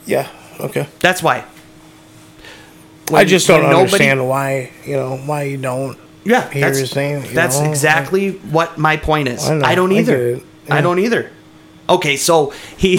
Yeah. 0.06 0.30
Okay. 0.60 0.88
That's 1.00 1.22
why. 1.24 1.44
I 3.14 3.24
just 3.26 3.48
don't 3.48 3.62
when 3.62 3.70
nobody- 3.72 3.84
understand 3.84 4.28
why 4.28 4.72
you 4.86 4.96
know 4.96 5.18
why 5.18 5.44
you 5.44 5.58
don't. 5.58 5.98
Yeah, 6.24 6.50
hear 6.50 6.62
that's, 6.66 6.80
his 6.80 6.96
name, 6.96 7.24
that's 7.36 7.60
know? 7.60 7.70
exactly 7.70 8.32
what 8.32 8.80
my 8.80 8.98
point 8.98 9.28
is. 9.28 9.48
I 9.48 9.60
I, 9.74 9.76
don't 9.76 9.92
either. 9.92 10.18
get 10.18 10.38
it. 10.38 10.44
I 10.72 10.82
don't 10.82 10.98
either. 10.98 11.30
Okay, 11.88 12.18
so 12.18 12.52
he, 12.78 12.96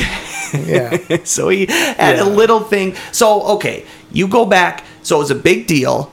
Yeah. 0.55 0.97
so 1.25 1.49
he 1.49 1.66
had 1.66 2.16
Yeah. 2.19 2.23
a 2.23 2.29
little 2.29 2.61
thing. 2.61 2.95
So 3.11 3.42
okay, 3.57 3.85
you 4.12 4.29
go 4.29 4.45
back. 4.47 4.85
So 5.03 5.16
it 5.16 5.19
was 5.19 5.31
a 5.33 5.35
big 5.35 5.66
deal. 5.66 6.12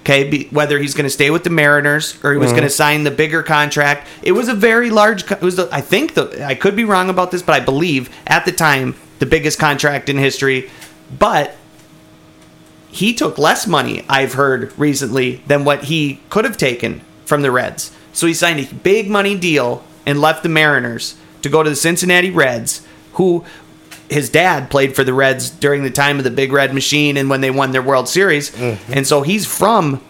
Okay, 0.00 0.24
be, 0.28 0.48
whether 0.50 0.78
he's 0.80 0.94
going 0.94 1.04
to 1.04 1.10
stay 1.10 1.30
with 1.30 1.44
the 1.44 1.50
Mariners 1.50 2.18
or 2.24 2.32
he 2.32 2.38
was 2.38 2.48
Mm-hmm. 2.48 2.56
going 2.56 2.68
to 2.68 2.74
sign 2.74 3.04
the 3.04 3.10
bigger 3.12 3.42
contract, 3.44 4.08
it 4.22 4.32
was 4.32 4.48
a 4.48 4.54
very 4.54 4.90
large. 4.90 5.26
co- 5.26 5.34
It 5.36 5.42
was, 5.42 5.56
the, 5.56 5.68
I 5.70 5.80
think 5.80 6.14
the 6.14 6.44
I 6.44 6.54
could 6.56 6.74
be 6.74 6.84
wrong 6.84 7.08
about 7.08 7.30
this, 7.30 7.42
but 7.42 7.54
I 7.54 7.60
believe 7.64 8.10
at 8.26 8.44
the 8.46 8.52
time 8.52 8.96
the 9.20 9.26
biggest 9.26 9.58
contract 9.60 10.08
in 10.08 10.16
history. 10.18 10.70
But 11.16 11.54
he 12.90 13.14
took 13.14 13.38
less 13.38 13.66
money, 13.66 14.04
I've 14.08 14.34
heard 14.34 14.72
recently, 14.78 15.42
than 15.46 15.64
what 15.64 15.84
he 15.84 16.20
could 16.30 16.44
have 16.44 16.56
taken 16.56 17.02
from 17.24 17.42
the 17.42 17.50
Reds. 17.50 17.92
So 18.12 18.26
he 18.26 18.34
signed 18.34 18.60
a 18.60 18.74
big 18.74 19.10
money 19.10 19.36
deal 19.36 19.84
and 20.06 20.20
left 20.20 20.42
the 20.42 20.48
Mariners 20.48 21.16
to 21.42 21.48
go 21.48 21.62
to 21.62 21.70
the 21.70 21.76
Cincinnati 21.76 22.30
Reds, 22.30 22.86
who 23.14 23.44
his 24.08 24.30
dad 24.30 24.70
played 24.70 24.96
for 24.96 25.04
the 25.04 25.12
Reds 25.12 25.50
during 25.50 25.82
the 25.82 25.90
time 25.90 26.18
of 26.18 26.24
the 26.24 26.30
Big 26.30 26.52
Red 26.52 26.72
Machine 26.72 27.16
and 27.16 27.28
when 27.28 27.40
they 27.40 27.50
won 27.50 27.72
their 27.72 27.82
World 27.82 28.08
Series. 28.08 28.50
Mm-hmm. 28.50 28.92
And 28.94 29.06
so 29.06 29.22
he's 29.22 29.46
from 29.46 30.02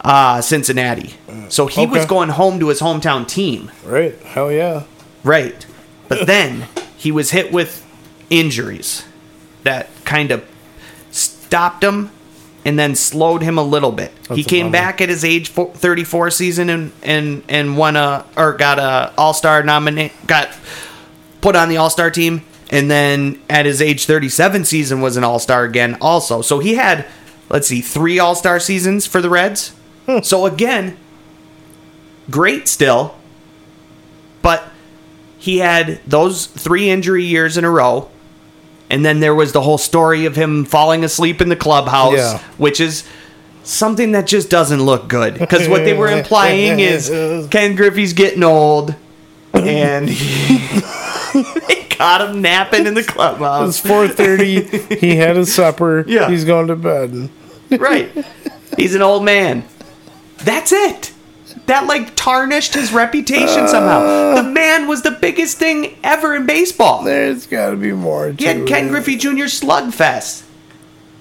uh, 0.00 0.40
Cincinnati. 0.40 1.14
So 1.48 1.66
he 1.66 1.86
was 1.86 2.04
going 2.06 2.30
home 2.30 2.58
to 2.60 2.68
his 2.68 2.80
hometown 2.80 3.26
team. 3.28 3.70
Right. 3.84 4.18
Hell 4.22 4.50
yeah. 4.50 4.84
Right. 5.22 5.66
But 6.08 6.26
then 6.26 6.68
he 6.96 7.12
was 7.12 7.30
hit 7.30 7.52
with 7.52 7.86
injuries 8.30 9.04
that 9.62 9.88
kind 10.04 10.30
of 10.30 10.44
stopped 11.10 11.84
him 11.84 12.10
and 12.64 12.78
then 12.78 12.94
slowed 12.94 13.42
him 13.42 13.58
a 13.58 13.62
little 13.62 13.92
bit. 13.92 14.10
he 14.34 14.42
came 14.44 14.66
back 14.72 15.00
at 15.00 15.08
his 15.08 15.24
age 15.24 15.48
fo- 15.48 15.66
34 15.70 16.30
season 16.30 16.70
and 16.70 16.92
and 17.02 17.42
and 17.48 17.76
won 17.76 17.96
a 17.96 18.24
or 18.36 18.52
got 18.54 18.78
a 18.78 19.12
All-Star 19.18 19.62
nominate 19.62 20.12
got 20.26 20.48
put 21.40 21.56
on 21.56 21.68
the 21.68 21.76
All-Star 21.76 22.10
team 22.10 22.42
and 22.70 22.90
then 22.90 23.40
at 23.50 23.66
his 23.66 23.82
age 23.82 24.06
37 24.06 24.64
season 24.64 25.00
was 25.00 25.16
an 25.16 25.24
All-Star 25.24 25.64
again 25.64 25.96
also. 26.00 26.40
So 26.42 26.58
he 26.58 26.74
had 26.74 27.06
let's 27.50 27.68
see 27.68 27.80
3 27.82 28.18
All-Star 28.18 28.58
seasons 28.60 29.06
for 29.06 29.20
the 29.20 29.28
Reds. 29.30 29.72
So 30.22 30.46
again, 30.46 30.96
great 32.30 32.68
still. 32.68 33.16
But 34.42 34.64
he 35.38 35.58
had 35.58 36.00
those 36.06 36.46
three 36.46 36.90
injury 36.90 37.24
years 37.24 37.56
in 37.56 37.64
a 37.64 37.70
row. 37.70 38.10
And 38.90 39.04
then 39.04 39.20
there 39.20 39.34
was 39.34 39.52
the 39.52 39.62
whole 39.62 39.78
story 39.78 40.26
of 40.26 40.36
him 40.36 40.64
falling 40.64 41.04
asleep 41.04 41.40
in 41.40 41.48
the 41.48 41.56
clubhouse, 41.56 42.14
Yeah. 42.16 42.38
which 42.58 42.80
is 42.80 43.04
something 43.62 44.12
that 44.12 44.26
just 44.26 44.50
doesn't 44.50 44.82
look 44.82 45.08
good. 45.08 45.38
Because 45.38 45.68
what 45.68 45.84
they 45.84 45.94
were 45.94 46.08
implying 46.18 46.80
is 46.80 47.08
Ken 47.50 47.74
Griffey's 47.76 48.12
getting 48.12 48.42
old, 48.44 48.94
and 49.54 50.08
they 50.08 51.86
caught 51.90 52.28
him 52.28 52.42
napping 52.42 52.86
in 52.86 52.94
the 52.94 53.02
clubhouse. 53.02 53.78
It's 53.78 53.88
four 53.88 54.06
thirty. 54.08 54.62
he 54.96 55.16
had 55.16 55.36
his 55.36 55.54
supper. 55.54 56.04
Yeah. 56.06 56.28
He's 56.30 56.44
going 56.44 56.66
to 56.68 56.76
bed. 56.76 57.30
right. 57.70 58.10
He's 58.76 58.94
an 58.94 59.02
old 59.02 59.24
man. 59.24 59.64
That's 60.38 60.72
it. 60.72 61.12
That 61.66 61.86
like 61.86 62.14
tarnished 62.16 62.74
his 62.74 62.92
reputation 62.92 63.68
somehow. 63.68 64.34
The 64.34 64.40
uh. 64.40 64.50
man 64.50 64.88
was 64.88 65.02
the 65.02 65.10
biggest 65.10 65.58
thing 65.58 65.96
ever 66.02 66.34
in 66.34 66.46
baseball. 66.46 67.04
There's 67.04 67.46
got 67.46 67.70
to 67.70 67.76
be 67.76 67.92
more. 67.92 68.32
He 68.32 68.44
had 68.44 68.66
Ken 68.66 68.88
Griffey 68.88 69.16
Jr. 69.16 69.44
Slugfest. 69.44 70.44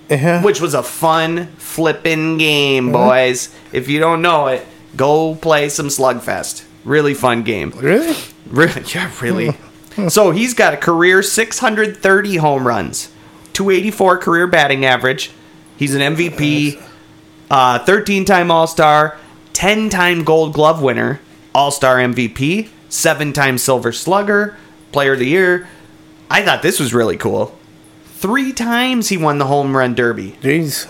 Uh-huh. 0.09 0.41
Which 0.41 0.59
was 0.59 0.73
a 0.73 0.83
fun 0.83 1.47
flippin' 1.57 2.37
game, 2.37 2.93
uh-huh. 2.93 3.07
boys. 3.07 3.55
If 3.71 3.87
you 3.87 3.99
don't 3.99 4.21
know 4.21 4.47
it, 4.47 4.67
go 4.95 5.35
play 5.35 5.69
some 5.69 5.87
Slugfest. 5.87 6.65
Really 6.83 7.13
fun 7.13 7.43
game. 7.43 7.71
Really? 7.71 8.15
really 8.47 8.83
yeah, 8.93 9.11
really. 9.21 9.55
so 10.09 10.31
he's 10.31 10.53
got 10.53 10.73
a 10.73 10.77
career 10.77 11.23
630 11.23 12.35
home 12.37 12.67
runs, 12.67 13.09
284 13.53 14.17
career 14.17 14.47
batting 14.47 14.85
average. 14.85 15.31
He's 15.77 15.95
an 15.95 16.15
MVP, 16.15 16.81
uh, 17.49 17.79
13 17.79 18.25
time 18.25 18.51
All 18.51 18.67
Star, 18.67 19.17
10 19.53 19.89
time 19.89 20.23
gold 20.23 20.53
glove 20.53 20.81
winner, 20.81 21.19
all 21.53 21.71
star 21.71 21.97
MVP, 21.97 22.69
seven 22.89 23.33
time 23.33 23.57
silver 23.57 23.91
slugger, 23.91 24.57
player 24.91 25.13
of 25.13 25.19
the 25.19 25.27
year. 25.27 25.67
I 26.29 26.43
thought 26.43 26.61
this 26.61 26.79
was 26.79 26.93
really 26.93 27.17
cool. 27.17 27.57
Three 28.05 28.53
times 28.53 29.09
he 29.09 29.17
won 29.17 29.37
the 29.37 29.45
home 29.45 29.75
run 29.75 29.95
derby. 29.95 30.37
Jeez. 30.41 30.89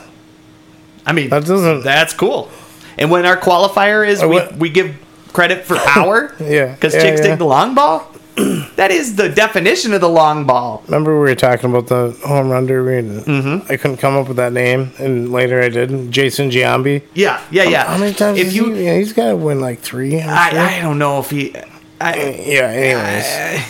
I 1.05 1.13
mean, 1.13 1.29
that 1.29 1.45
doesn't... 1.45 1.83
that's 1.83 2.13
cool. 2.13 2.49
And 2.97 3.09
when 3.09 3.25
our 3.25 3.37
qualifier 3.37 4.07
is, 4.07 4.23
uh, 4.23 4.27
we, 4.27 4.57
we 4.57 4.69
give 4.69 4.95
credit 5.33 5.65
for 5.65 5.75
power. 5.77 6.33
yeah. 6.39 6.73
Because 6.73 6.93
yeah, 6.93 7.01
chicks 7.01 7.21
yeah. 7.21 7.27
dig 7.27 7.39
the 7.39 7.45
long 7.45 7.75
ball. 7.75 8.09
that 8.75 8.89
is 8.91 9.15
the 9.15 9.29
definition 9.29 9.93
of 9.93 10.01
the 10.01 10.09
long 10.09 10.45
ball. 10.45 10.81
Remember 10.87 11.13
we 11.13 11.19
were 11.19 11.35
talking 11.35 11.69
about 11.69 11.87
the 11.87 12.11
home 12.25 12.49
run 12.49 12.65
derby, 12.65 12.97
and 12.97 13.21
Mm-hmm. 13.23 13.71
I 13.71 13.77
couldn't 13.77 13.97
come 13.97 14.15
up 14.15 14.27
with 14.27 14.37
that 14.37 14.53
name, 14.53 14.91
and 14.99 15.31
later 15.31 15.61
I 15.61 15.69
did. 15.69 16.11
Jason 16.11 16.49
Giambi. 16.49 17.03
Yeah, 17.13 17.41
yeah, 17.51 17.63
yeah. 17.63 17.85
How 17.85 17.97
many 17.97 18.13
times? 18.13 18.39
If 18.39 18.53
you, 18.53 18.73
he, 18.73 18.85
yeah, 18.85 18.97
he's 18.97 19.13
got 19.13 19.29
to 19.29 19.35
win 19.37 19.59
like 19.61 19.79
three. 19.79 20.19
I'm 20.19 20.51
sure. 20.51 20.59
I, 20.59 20.77
I 20.77 20.81
don't 20.81 20.97
know 20.99 21.19
if 21.19 21.29
he. 21.29 21.55
I, 22.01 22.15
yeah. 22.45 22.67
Anyways, 22.67 23.65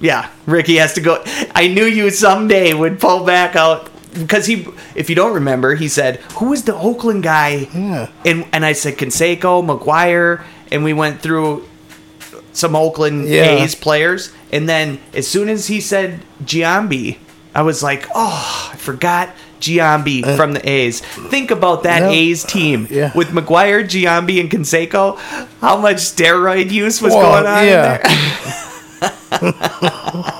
yeah, 0.00 0.30
Ricky 0.46 0.76
has 0.76 0.94
to 0.94 1.00
go. 1.00 1.22
I 1.54 1.68
knew 1.68 1.84
you 1.84 2.10
someday 2.10 2.72
would 2.72 3.00
pull 3.00 3.24
back 3.24 3.54
out 3.54 3.90
because 4.14 4.46
he. 4.46 4.66
If 4.94 5.10
you 5.10 5.16
don't 5.16 5.34
remember, 5.34 5.74
he 5.74 5.88
said, 5.88 6.16
"Who 6.38 6.50
was 6.50 6.64
the 6.64 6.74
Oakland 6.74 7.22
guy?" 7.22 7.68
Yeah. 7.74 8.08
And 8.24 8.46
and 8.52 8.64
I 8.64 8.72
said 8.72 8.96
Canseco, 8.96 9.62
McGwire, 9.64 10.42
and 10.72 10.84
we 10.84 10.92
went 10.94 11.20
through 11.20 11.66
some 12.52 12.74
Oakland 12.76 13.28
Yeah. 13.28 13.62
A's 13.62 13.74
players. 13.74 14.30
And 14.52 14.68
then 14.68 14.98
as 15.14 15.26
soon 15.28 15.48
as 15.48 15.66
he 15.68 15.80
said 15.80 16.20
Giambi, 16.44 17.18
I 17.54 17.62
was 17.62 17.82
like, 17.82 18.06
"Oh, 18.14 18.70
I 18.72 18.76
forgot." 18.76 19.30
Giambi 19.60 20.24
from 20.36 20.54
the 20.54 20.66
A's. 20.66 21.00
Think 21.28 21.50
about 21.50 21.82
that 21.82 22.00
Uh, 22.02 22.06
No. 22.06 22.12
A's 22.12 22.44
team 22.44 22.88
Yeah. 22.90 23.10
with 23.14 23.28
McGwire, 23.28 23.84
Giambi, 23.84 24.40
and 24.40 24.50
Canseco. 24.50 25.18
How 25.60 25.76
much 25.76 25.96
steroid 25.98 26.70
use 26.70 27.02
was 27.02 27.12
Well, 27.12 27.30
going 27.42 27.46
on? 27.46 27.62
in 27.64 27.68
yeah. 27.68 27.98
there? 29.42 30.32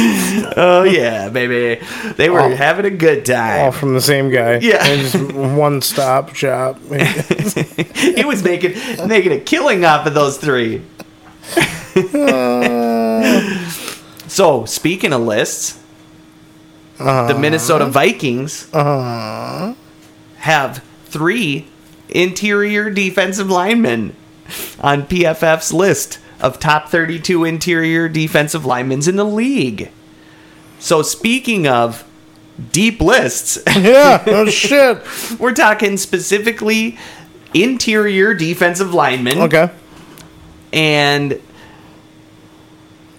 Oh 0.56 0.84
yeah, 0.84 1.28
baby. 1.28 1.84
They 2.16 2.30
were 2.30 2.40
All- 2.40 2.56
having 2.56 2.84
a 2.86 2.90
good 2.90 3.24
time. 3.24 3.60
all 3.60 3.72
from 3.72 3.94
the 3.94 4.00
same 4.00 4.30
guy. 4.30 4.58
Yeah. 4.58 4.84
Just 4.96 5.32
one 5.32 5.80
stop 5.82 6.34
shop. 6.34 6.78
he 7.94 8.24
was 8.24 8.42
making 8.42 8.74
making 9.06 9.32
a 9.32 9.40
killing 9.40 9.84
off 9.84 10.06
of 10.06 10.14
those 10.14 10.38
three. 10.38 10.82
so 14.28 14.64
speaking 14.64 15.12
of 15.12 15.20
lists, 15.22 15.78
the 16.98 17.04
uh-huh. 17.04 17.38
Minnesota 17.38 17.86
Vikings 17.86 18.68
uh-huh. 18.72 19.74
have 20.38 20.84
three 21.06 21.66
interior 22.08 22.90
defensive 22.90 23.50
linemen 23.50 24.16
on 24.80 25.04
PFF's 25.04 25.72
list 25.72 26.18
of 26.42 26.58
top 26.58 26.88
32 26.88 27.44
interior 27.44 28.08
defensive 28.08 28.64
linemen 28.64 29.08
in 29.08 29.16
the 29.16 29.24
league. 29.24 29.90
So 30.78 31.02
speaking 31.02 31.66
of 31.66 32.04
deep 32.72 33.00
lists, 33.00 33.58
yeah. 33.76 34.22
Oh 34.26 34.46
shit. 34.46 35.02
we're 35.38 35.54
talking 35.54 35.96
specifically 35.96 36.98
interior 37.54 38.32
defensive 38.34 38.94
linemen 38.94 39.38
Okay. 39.38 39.70
and 40.72 41.40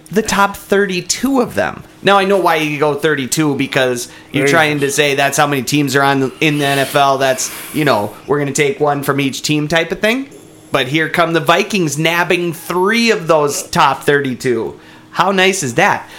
the 0.10 0.21
top 0.21 0.57
32 0.57 1.39
of 1.41 1.55
them. 1.55 1.84
Now 2.03 2.17
I 2.17 2.25
know 2.25 2.39
why 2.39 2.55
you 2.57 2.79
go 2.79 2.95
32 2.95 3.55
because 3.55 4.12
you're 4.31 4.47
trying 4.47 4.79
to 4.81 4.91
say 4.91 5.15
that's 5.15 5.38
how 5.38 5.47
many 5.47 5.63
teams 5.63 5.95
are 5.95 6.01
on 6.03 6.19
the, 6.19 6.34
in 6.41 6.57
the 6.57 6.65
NFL. 6.65 7.19
That's 7.19 7.51
you 7.75 7.86
know 7.86 8.15
we're 8.27 8.38
going 8.38 8.51
to 8.51 8.53
take 8.53 8.79
one 8.79 9.03
from 9.03 9.19
each 9.21 9.41
team 9.41 9.67
type 9.67 9.91
of 9.91 9.99
thing. 10.01 10.29
But 10.71 10.88
here 10.88 11.10
come 11.10 11.34
the 11.34 11.39
Vikings 11.39 11.97
nabbing 11.97 12.53
three 12.53 13.12
of 13.12 13.27
those 13.27 13.63
top 13.69 14.03
32. 14.03 14.79
How 15.12 15.31
nice 15.31 15.63
is 15.63 15.75
that? 15.75 16.10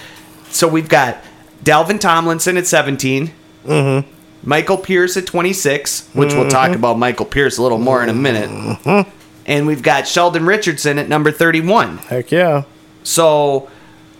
So 0.49 0.67
we've 0.67 0.89
got 0.89 1.17
Dalvin 1.63 1.99
Tomlinson 1.99 2.57
at 2.57 2.67
17. 2.67 3.31
Mm-hmm. 3.65 4.09
Michael 4.47 4.77
Pierce 4.77 5.17
at 5.17 5.25
26, 5.25 6.09
which 6.13 6.33
we'll 6.33 6.49
talk 6.49 6.75
about 6.75 6.99
Michael 6.99 7.25
Pierce 7.25 7.57
a 7.57 7.63
little 7.63 7.77
more 7.77 8.03
in 8.03 8.09
a 8.09 8.13
minute. 8.13 8.49
Mm-hmm. 8.49 9.09
And 9.45 9.67
we've 9.67 9.81
got 9.81 10.07
Sheldon 10.07 10.45
Richardson 10.45 10.99
at 10.99 11.09
number 11.09 11.31
31. 11.31 11.97
Heck 11.99 12.31
yeah. 12.31 12.63
So 13.03 13.69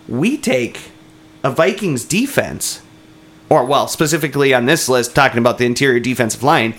we 0.08 0.38
take 0.38 0.91
a 1.43 1.52
Vikings 1.52 2.06
defense 2.06 2.82
or 3.50 3.65
well, 3.65 3.88
specifically 3.88 4.54
on 4.54 4.65
this 4.65 4.89
list, 4.89 5.13
talking 5.13 5.38
about 5.38 5.58
the 5.60 5.65
interior 5.65 6.00
defensive 6.00 6.41
line, 6.41 6.74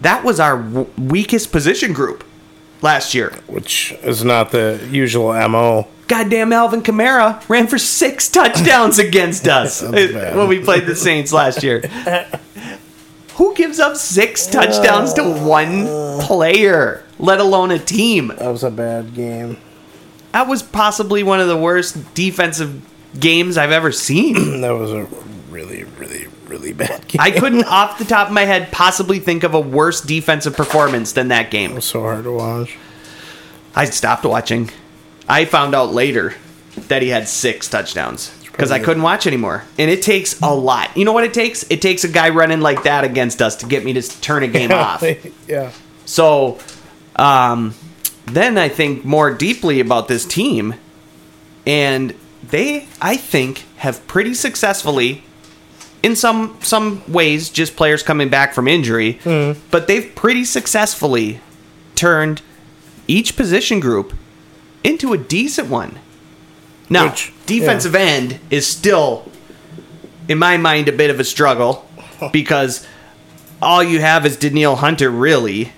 that 0.00 0.24
was 0.24 0.40
our 0.40 0.58
w- 0.58 0.90
weakest 0.98 1.52
position 1.52 1.92
group 1.92 2.24
last 2.82 3.14
year. 3.14 3.30
which 3.46 3.92
is 4.02 4.24
not 4.24 4.50
the 4.50 4.86
usual 4.90 5.32
mo. 5.48 5.88
Goddamn 6.08 6.52
Alvin 6.52 6.82
Kamara 6.82 7.46
ran 7.48 7.66
for 7.66 7.78
six 7.78 8.28
touchdowns 8.38 8.98
against 8.98 9.48
us 9.60 9.82
uh, 9.82 10.32
when 10.34 10.48
we 10.48 10.60
played 10.60 10.86
the 10.86 10.94
Saints 10.96 11.32
last 11.32 11.62
year. 11.62 11.80
Who 13.36 13.54
gives 13.54 13.78
up 13.78 13.96
six 13.96 14.46
touchdowns 14.46 15.12
to 15.14 15.22
uh, 15.22 15.44
one 15.44 15.86
player, 16.22 17.04
let 17.18 17.38
alone 17.38 17.70
a 17.70 17.78
team? 17.78 18.28
That 18.28 18.48
was 18.48 18.64
a 18.64 18.70
bad 18.70 19.14
game. 19.14 19.58
That 20.32 20.48
was 20.48 20.62
possibly 20.62 21.22
one 21.22 21.40
of 21.40 21.48
the 21.48 21.56
worst 21.56 22.14
defensive 22.14 22.80
games 23.18 23.58
I've 23.58 23.72
ever 23.72 23.92
seen. 23.92 24.34
That 24.62 24.70
was 24.70 24.90
a 24.92 25.06
really, 26.56 26.72
really 26.72 26.86
bad 26.86 27.08
game. 27.08 27.20
I 27.20 27.30
couldn't, 27.30 27.64
off 27.64 27.98
the 27.98 28.04
top 28.04 28.28
of 28.28 28.32
my 28.32 28.44
head, 28.44 28.72
possibly 28.72 29.18
think 29.18 29.42
of 29.42 29.54
a 29.54 29.60
worse 29.60 30.00
defensive 30.00 30.56
performance 30.56 31.12
than 31.12 31.28
that 31.28 31.50
game. 31.50 31.72
It 31.72 31.74
was 31.74 31.84
so 31.84 32.00
hard 32.00 32.24
to 32.24 32.32
watch. 32.32 32.76
I 33.74 33.84
stopped 33.84 34.24
watching. 34.24 34.70
I 35.28 35.44
found 35.44 35.74
out 35.74 35.92
later 35.92 36.34
that 36.88 37.02
he 37.02 37.08
had 37.08 37.28
six 37.28 37.68
touchdowns 37.68 38.32
because 38.56 38.70
I 38.70 38.78
couldn't 38.78 39.02
watch 39.02 39.26
anymore. 39.26 39.64
And 39.78 39.90
it 39.90 40.00
takes 40.00 40.40
a 40.40 40.54
lot. 40.54 40.96
You 40.96 41.04
know 41.04 41.12
what 41.12 41.24
it 41.24 41.34
takes? 41.34 41.64
It 41.68 41.82
takes 41.82 42.04
a 42.04 42.08
guy 42.08 42.30
running 42.30 42.60
like 42.60 42.84
that 42.84 43.04
against 43.04 43.42
us 43.42 43.56
to 43.56 43.66
get 43.66 43.84
me 43.84 43.92
to 43.92 44.20
turn 44.22 44.42
a 44.42 44.48
game 44.48 44.72
off. 44.72 45.04
yeah. 45.48 45.72
So, 46.06 46.58
um, 47.16 47.74
then 48.24 48.56
I 48.56 48.68
think 48.70 49.04
more 49.04 49.32
deeply 49.32 49.80
about 49.80 50.08
this 50.08 50.24
team, 50.24 50.74
and 51.66 52.14
they, 52.42 52.88
I 53.00 53.16
think, 53.16 53.64
have 53.76 54.06
pretty 54.06 54.32
successfully, 54.32 55.22
in 56.06 56.14
some 56.14 56.56
some 56.62 57.02
ways, 57.12 57.50
just 57.50 57.74
players 57.74 58.00
coming 58.04 58.28
back 58.28 58.54
from 58.54 58.68
injury, 58.68 59.18
but 59.72 59.88
they've 59.88 60.14
pretty 60.14 60.44
successfully 60.44 61.40
turned 61.96 62.42
each 63.08 63.34
position 63.36 63.80
group 63.80 64.12
into 64.84 65.12
a 65.12 65.18
decent 65.18 65.68
one. 65.68 65.98
Now, 66.88 67.08
Which- 67.08 67.32
defensive 67.46 67.96
end 67.96 68.38
is 68.50 68.64
still, 68.68 69.28
in 70.28 70.38
my 70.38 70.56
mind, 70.56 70.88
a 70.88 70.92
bit 70.92 71.10
of 71.10 71.18
a 71.18 71.24
struggle 71.24 71.88
because 72.32 72.86
all 73.60 73.82
you 73.82 74.00
have 74.00 74.24
is 74.24 74.36
Danielle 74.36 74.76
Hunter, 74.76 75.10
really, 75.10 75.72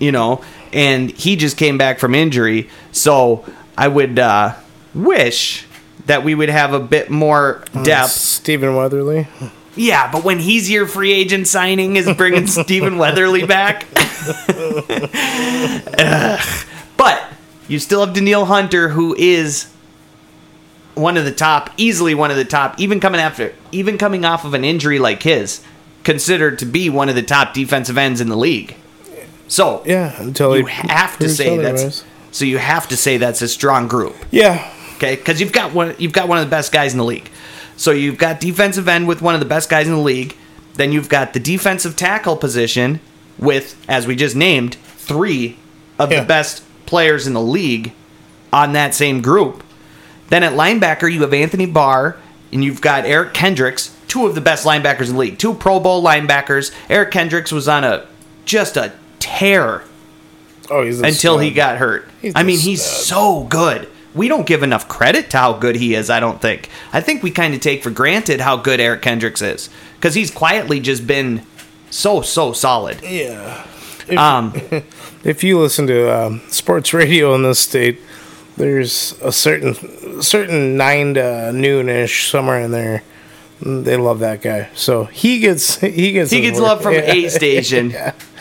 you 0.00 0.10
know, 0.10 0.40
and 0.72 1.12
he 1.12 1.36
just 1.36 1.56
came 1.56 1.78
back 1.78 2.00
from 2.00 2.16
injury. 2.16 2.68
So 2.90 3.44
I 3.76 3.86
would 3.86 4.18
uh, 4.18 4.54
wish 4.92 5.66
that 6.06 6.24
we 6.24 6.34
would 6.34 6.48
have 6.48 6.72
a 6.74 6.80
bit 6.80 7.10
more 7.10 7.62
depth. 7.84 8.10
Stephen 8.10 8.74
Weatherly. 8.74 9.28
Yeah, 9.78 10.10
but 10.10 10.24
when 10.24 10.38
he's 10.40 10.70
your 10.70 10.86
free 10.86 11.12
agent 11.12 11.46
signing 11.48 11.96
is 11.96 12.12
bringing 12.16 12.46
Stephen 12.48 12.98
Weatherly 12.98 13.46
back. 13.46 13.86
But 16.96 17.22
you 17.68 17.78
still 17.78 18.04
have 18.04 18.12
Danielle 18.14 18.46
Hunter, 18.46 18.88
who 18.88 19.14
is 19.16 19.68
one 20.94 21.16
of 21.16 21.24
the 21.24 21.30
top, 21.32 21.70
easily 21.76 22.12
one 22.14 22.30
of 22.32 22.36
the 22.36 22.44
top, 22.44 22.80
even 22.80 22.98
coming 22.98 23.20
after, 23.20 23.54
even 23.70 23.98
coming 23.98 24.24
off 24.24 24.44
of 24.44 24.52
an 24.54 24.64
injury 24.64 24.98
like 24.98 25.22
his, 25.22 25.62
considered 26.02 26.58
to 26.58 26.66
be 26.66 26.90
one 26.90 27.08
of 27.08 27.14
the 27.14 27.22
top 27.22 27.54
defensive 27.54 27.96
ends 27.96 28.20
in 28.20 28.28
the 28.28 28.36
league. 28.36 28.74
So 29.46 29.82
Yeah, 29.86 30.20
until 30.20 30.58
you 30.58 30.66
have 30.66 31.18
to 31.20 31.28
say 31.28 31.56
that's 31.56 32.04
so 32.32 32.44
you 32.44 32.58
have 32.58 32.88
to 32.88 32.96
say 32.96 33.16
that's 33.16 33.40
a 33.40 33.48
strong 33.48 33.88
group 33.88 34.14
Yeah. 34.30 34.70
okay? 34.96 35.16
Because 35.16 35.40
you've 35.40 35.52
got 35.52 35.72
one, 35.72 35.94
you've 35.98 36.12
got 36.12 36.28
one 36.28 36.36
of 36.38 36.44
the 36.44 36.50
best 36.50 36.72
guys 36.72 36.92
in 36.92 36.98
the 36.98 37.04
league. 37.04 37.30
So 37.78 37.92
you've 37.92 38.18
got 38.18 38.40
defensive 38.40 38.86
end 38.88 39.08
with 39.08 39.22
one 39.22 39.32
of 39.34 39.40
the 39.40 39.46
best 39.46 39.70
guys 39.70 39.86
in 39.86 39.94
the 39.94 40.00
league. 40.00 40.36
Then 40.74 40.92
you've 40.92 41.08
got 41.08 41.32
the 41.32 41.40
defensive 41.40 41.96
tackle 41.96 42.36
position 42.36 43.00
with, 43.38 43.82
as 43.88 44.06
we 44.06 44.14
just 44.16 44.36
named, 44.36 44.74
three 44.74 45.56
of 45.98 46.12
Yeah. 46.12 46.20
the 46.20 46.26
best 46.26 46.62
players 46.86 47.26
in 47.26 47.32
the 47.32 47.40
league 47.40 47.92
on 48.52 48.72
that 48.72 48.94
same 48.94 49.22
group. 49.22 49.62
Then 50.28 50.42
at 50.42 50.52
linebacker, 50.52 51.10
you 51.10 51.20
have 51.22 51.32
Anthony 51.32 51.66
Barr 51.66 52.16
and 52.52 52.62
you've 52.64 52.80
got 52.80 53.04
Eric 53.06 53.32
Kendricks, 53.32 53.94
two 54.08 54.26
of 54.26 54.34
the 54.34 54.40
best 54.40 54.66
linebackers 54.66 55.06
in 55.06 55.12
the 55.14 55.18
league, 55.20 55.38
two 55.38 55.54
Pro 55.54 55.78
Bowl 55.80 56.02
linebackers. 56.02 56.72
Eric 56.90 57.10
Kendricks 57.12 57.52
was 57.52 57.68
on 57.68 57.84
a 57.84 58.06
just 58.44 58.76
a 58.76 58.92
tear 59.20 59.82
Oh, 60.70 60.82
he's 60.82 61.00
a 61.00 61.04
until 61.06 61.38
he 61.38 61.50
got 61.50 61.78
hurt. 61.78 62.08
He's 62.20 62.32
I 62.34 62.42
mean, 62.42 62.58
he's 62.58 62.84
so 62.84 63.44
good. 63.44 63.88
We 64.14 64.28
don't 64.28 64.46
give 64.46 64.62
enough 64.62 64.88
credit 64.88 65.30
to 65.30 65.38
how 65.38 65.52
good 65.52 65.76
he 65.76 65.94
is, 65.94 66.08
I 66.10 66.18
don't 66.20 66.40
think. 66.40 66.68
I 66.92 67.00
think 67.00 67.22
we 67.22 67.30
kind 67.30 67.54
of 67.54 67.60
take 67.60 67.82
for 67.82 67.90
granted 67.90 68.40
how 68.40 68.56
good 68.56 68.80
Eric 68.80 69.02
Kendricks 69.02 69.42
is 69.42 69.68
because 69.96 70.14
he's 70.14 70.30
quietly 70.30 70.80
just 70.80 71.06
been 71.06 71.44
so, 71.90 72.22
so 72.22 72.52
solid. 72.52 73.00
Yeah. 73.02 73.66
If, 74.08 74.18
Um, 74.18 74.54
if 75.24 75.44
you 75.44 75.58
listen 75.60 75.86
to 75.88 76.10
um, 76.26 76.40
sports 76.48 76.94
radio 76.94 77.34
in 77.34 77.42
this 77.42 77.58
state, 77.58 78.00
there's 78.56 79.12
a 79.22 79.30
certain 79.30 80.20
certain 80.22 80.76
nine 80.76 81.14
to 81.14 81.20
noonish 81.20 82.28
somewhere 82.30 82.60
in 82.60 82.70
there. 82.72 83.02
They 83.60 83.96
love 83.96 84.20
that 84.20 84.40
guy, 84.42 84.68
so 84.74 85.04
he 85.04 85.38
gets 85.40 85.76
he 85.80 86.12
gets 86.12 86.30
he 86.30 86.40
gets 86.40 86.58
work. 86.58 86.66
love 86.68 86.82
from 86.82 86.94
Yeah. 86.94 87.12
A 87.12 87.28
station, 87.28 87.94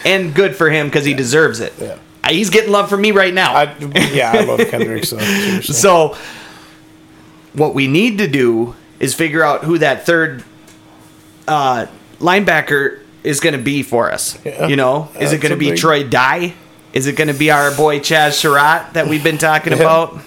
and 0.06 0.34
good 0.34 0.56
for 0.56 0.70
him 0.70 0.88
because 0.88 1.06
he 1.06 1.14
deserves 1.14 1.60
it. 1.60 1.74
He's 2.30 2.50
getting 2.50 2.72
love 2.72 2.90
from 2.90 3.02
me 3.02 3.12
right 3.12 3.34
now. 3.34 3.54
I, 3.56 3.76
yeah, 4.12 4.32
I 4.34 4.42
love 4.44 4.60
Kendrick. 4.70 5.06
So 5.06 5.18
seriously. 5.20 5.74
So, 5.76 6.18
what 7.54 7.74
we 7.74 7.88
need 7.88 8.18
to 8.20 8.28
do 8.28 8.76
is 9.00 9.14
figure 9.14 9.44
out 9.44 9.64
who 9.64 9.78
that 9.80 10.06
third 10.06 10.44
uh, 11.48 11.88
linebacker 12.20 13.00
is 13.24 13.40
going 13.40 13.56
to 13.58 13.62
be 13.62 13.84
for 13.84 14.12
us. 14.12 14.38
Yeah, 14.46 14.68
you 14.68 14.76
know, 14.76 15.10
is 15.20 15.34
it 15.34 15.42
going 15.42 15.52
to 15.52 15.58
be 15.58 15.72
big- 15.72 15.80
Troy 15.80 16.04
Dye? 16.08 16.54
Is 16.94 17.06
it 17.06 17.14
going 17.16 17.28
to 17.28 17.34
be 17.34 17.52
our 17.52 17.76
boy 17.76 18.00
Chaz 18.00 18.34
Surratt 18.34 18.94
that 18.94 19.08
we've 19.08 19.24
been 19.24 19.38
talking 19.38 19.74
Yeah. 19.74 19.80
about? 19.80 20.20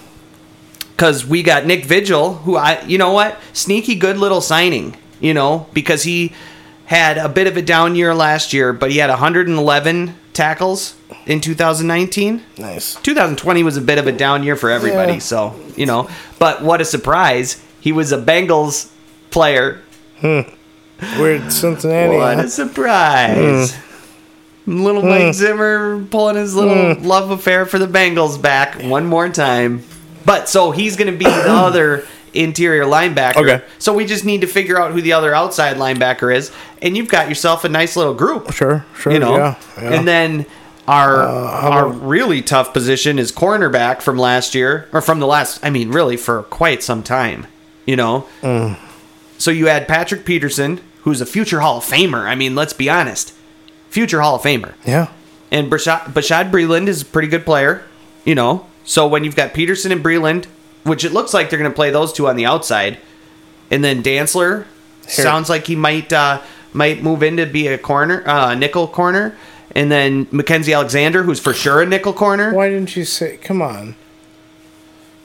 Because 0.91 1.25
we 1.25 1.41
got 1.43 1.65
Nick 1.65 1.83
Vigil, 1.85 2.35
who 2.35 2.55
I, 2.55 2.81
you 2.83 2.97
know 2.97 3.11
what, 3.11 3.39
sneaky 3.53 3.95
good 3.95 4.17
little 4.17 4.39
signing. 4.41 4.95
You 5.19 5.33
know, 5.33 5.67
because 5.73 6.03
he 6.03 6.33
had 6.85 7.17
a 7.17 7.29
bit 7.29 7.47
of 7.47 7.55
a 7.57 7.61
down 7.61 7.95
year 7.95 8.13
last 8.15 8.53
year, 8.53 8.71
but 8.73 8.91
he 8.91 8.97
had 8.97 9.09
111 9.09 10.15
tackles 10.41 10.95
in 11.27 11.39
2019. 11.39 12.41
nice. 12.57 12.95
2020 12.95 13.61
was 13.61 13.77
a 13.77 13.81
bit 13.81 13.99
of 13.99 14.07
a 14.07 14.11
down 14.11 14.41
year 14.41 14.55
for 14.55 14.71
everybody, 14.71 15.13
Yeah. 15.13 15.19
so 15.19 15.55
you 15.75 15.85
know. 15.85 16.09
But 16.39 16.63
what 16.63 16.81
a 16.81 16.85
surprise! 16.85 17.61
He 17.79 17.91
was 17.91 18.11
a 18.11 18.17
Bengals 18.17 18.89
player. 19.29 19.81
Hmm. 20.19 20.41
Weird 21.19 21.53
Cincinnati. 21.53 22.17
What 22.17 22.37
huh? 22.37 22.43
a 22.43 22.47
surprise! 22.47 23.75
Hmm. 24.65 24.83
Little 24.83 25.03
Mike 25.03 25.27
hmm. 25.27 25.31
Zimmer 25.31 26.03
pulling 26.05 26.37
his 26.37 26.55
little 26.55 26.99
love 27.03 27.29
affair 27.29 27.67
for 27.67 27.77
the 27.77 27.87
Bengals 27.87 28.41
back 28.41 28.81
one 28.81 29.05
more 29.05 29.29
time. 29.29 29.83
But 30.25 30.49
so 30.49 30.71
he's 30.71 30.97
going 30.97 31.11
to 31.11 31.17
be 31.17 31.25
the 31.25 31.49
other 31.49 32.07
interior 32.33 32.85
linebacker. 32.85 33.37
Okay. 33.37 33.63
So 33.79 33.93
we 33.93 34.05
just 34.05 34.25
need 34.25 34.41
to 34.41 34.47
figure 34.47 34.79
out 34.79 34.91
who 34.91 35.01
the 35.01 35.13
other 35.13 35.33
outside 35.35 35.77
linebacker 35.77 36.33
is, 36.35 36.51
and 36.81 36.95
you've 36.95 37.09
got 37.09 37.29
yourself 37.29 37.63
a 37.63 37.69
nice 37.69 37.95
little 37.95 38.13
group. 38.13 38.51
Sure, 38.53 38.85
sure. 38.97 39.11
you 39.13 39.19
know. 39.19 39.35
yeah, 39.37 39.59
yeah. 39.77 39.89
Uh, 39.89 39.93
And 39.93 40.07
then 40.07 40.45
our 40.87 41.21
our 41.21 41.87
really 41.89 42.41
tough 42.41 42.73
position 42.73 43.19
is 43.19 43.31
cornerback 43.31 44.01
from 44.01 44.17
last 44.17 44.55
year 44.55 44.87
or 44.91 45.01
from 45.01 45.19
the 45.19 45.27
last. 45.27 45.59
I 45.63 45.69
mean, 45.69 45.91
really 45.91 46.17
for 46.17 46.43
quite 46.43 46.83
some 46.83 47.03
time. 47.03 47.47
You 47.85 47.95
know. 47.95 48.27
Mm. 48.41 48.77
So 49.37 49.51
you 49.51 49.67
add 49.67 49.87
Patrick 49.87 50.23
Peterson, 50.25 50.79
who's 51.01 51.19
a 51.21 51.25
future 51.25 51.61
Hall 51.61 51.77
of 51.79 51.83
Famer. 51.83 52.25
I 52.25 52.35
mean, 52.35 52.53
let's 52.55 52.73
be 52.73 52.89
honest, 52.89 53.33
future 53.89 54.21
Hall 54.21 54.35
of 54.35 54.41
Famer. 54.43 54.73
yeah, 54.85 55.07
And 55.49 55.71
Bashaud, 55.71 56.13
Bashaud 56.13 56.51
Breeland 56.51 56.87
is 56.87 57.01
a 57.01 57.05
pretty 57.05 57.27
good 57.27 57.45
player. 57.45 57.83
You 58.23 58.35
know. 58.35 58.67
So 58.83 59.07
when 59.07 59.23
you've 59.23 59.35
got 59.35 59.53
Peterson 59.53 59.91
and 59.91 60.03
Breeland, 60.03 60.45
which 60.83 61.03
it 61.05 61.11
looks 61.13 61.33
like 61.33 61.49
they're 61.49 61.59
going 61.59 61.71
to 61.71 61.75
play 61.75 61.89
those 61.91 62.11
two 62.13 62.27
on 62.27 62.35
the 62.35 62.45
outside, 62.45 62.97
and 63.69 63.83
then 63.83 64.01
Dantzler 64.03 64.65
sounds 65.07 65.49
like 65.49 65.67
he 65.67 65.75
might 65.75 66.11
uh, 66.13 66.41
might 66.73 67.01
move 67.03 67.21
in 67.23 67.37
to 67.37 67.45
be 67.45 67.67
a 67.67 67.77
corner, 67.77 68.27
uh, 68.27 68.53
nickel 68.55 68.87
corner, 68.87 69.35
and 69.75 69.91
then 69.91 70.27
Mackenzie 70.31 70.73
Alexander, 70.73 71.23
who's 71.23 71.39
for 71.39 71.53
sure 71.53 71.81
a 71.81 71.85
nickel 71.85 72.13
corner. 72.13 72.53
Why 72.53 72.69
didn't 72.69 72.95
you 72.95 73.05
say? 73.05 73.37
Come 73.37 73.61
on. 73.61 73.95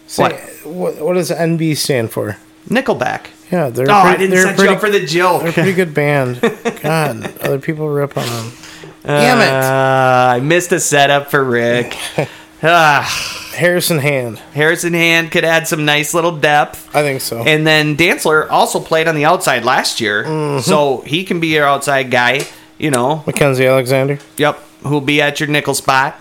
Say, 0.07 0.23
What? 0.23 0.35
what? 0.65 1.01
What 1.05 1.15
does 1.15 1.31
NB 1.31 1.77
stand 1.77 2.11
for? 2.11 2.37
Nickelback. 2.69 3.27
Yeah, 3.51 3.69
they're. 3.71 3.91
Oh, 3.91 3.95
I 3.95 4.17
pretty- 4.17 4.31
didn't 4.31 4.43
set 4.45 4.57
pretty, 4.57 4.71
you 4.71 4.75
up 4.77 4.81
for 4.81 4.91
the 4.91 5.07
joke. 5.07 5.41
They're 5.43 5.51
a 5.51 5.55
pretty 5.55 5.73
good 5.73 5.95
band. 5.95 6.41
God, 6.83 7.39
other 7.41 7.59
people 7.61 7.89
rip 7.89 8.17
on 8.17 8.27
them. 8.27 8.53
Damn 9.05 9.39
it, 9.41 9.49
Uh, 9.65 10.35
I 10.37 10.41
missed 10.41 10.73
a 10.73 10.81
setup 10.81 11.31
for 11.31 11.45
Rick. 11.45 11.97
Ah, 12.69 13.53
Harrison 13.55 13.99
Hand. 13.99 14.39
Harrison 14.55 14.93
Hand 14.93 15.31
could 15.31 15.45
add 15.45 15.69
some 15.69 15.85
nice 15.85 16.13
little 16.15 16.37
depth. 16.37 16.95
I 16.95 17.03
think 17.03 17.21
so. 17.21 17.43
And 17.43 17.67
then 17.67 17.97
Dantzler 17.97 18.51
also 18.51 18.81
played 18.81 19.07
on 19.09 19.15
the 19.15 19.25
outside 19.25 19.65
last 19.65 20.01
year, 20.01 20.25
Mm-hmm. 20.25 20.61
so 20.63 21.03
he 21.03 21.25
can 21.25 21.39
be 21.41 21.49
your 21.49 21.65
outside 21.67 22.11
guy. 22.11 22.41
You 22.79 22.91
know, 22.91 23.23
Mackenzie 23.27 23.67
Alexander. 23.67 24.19
yep, 24.37 24.59
who'll 24.83 25.01
be 25.01 25.23
at 25.23 25.41
your 25.41 25.49
nickel 25.49 25.75
spot. 25.75 26.17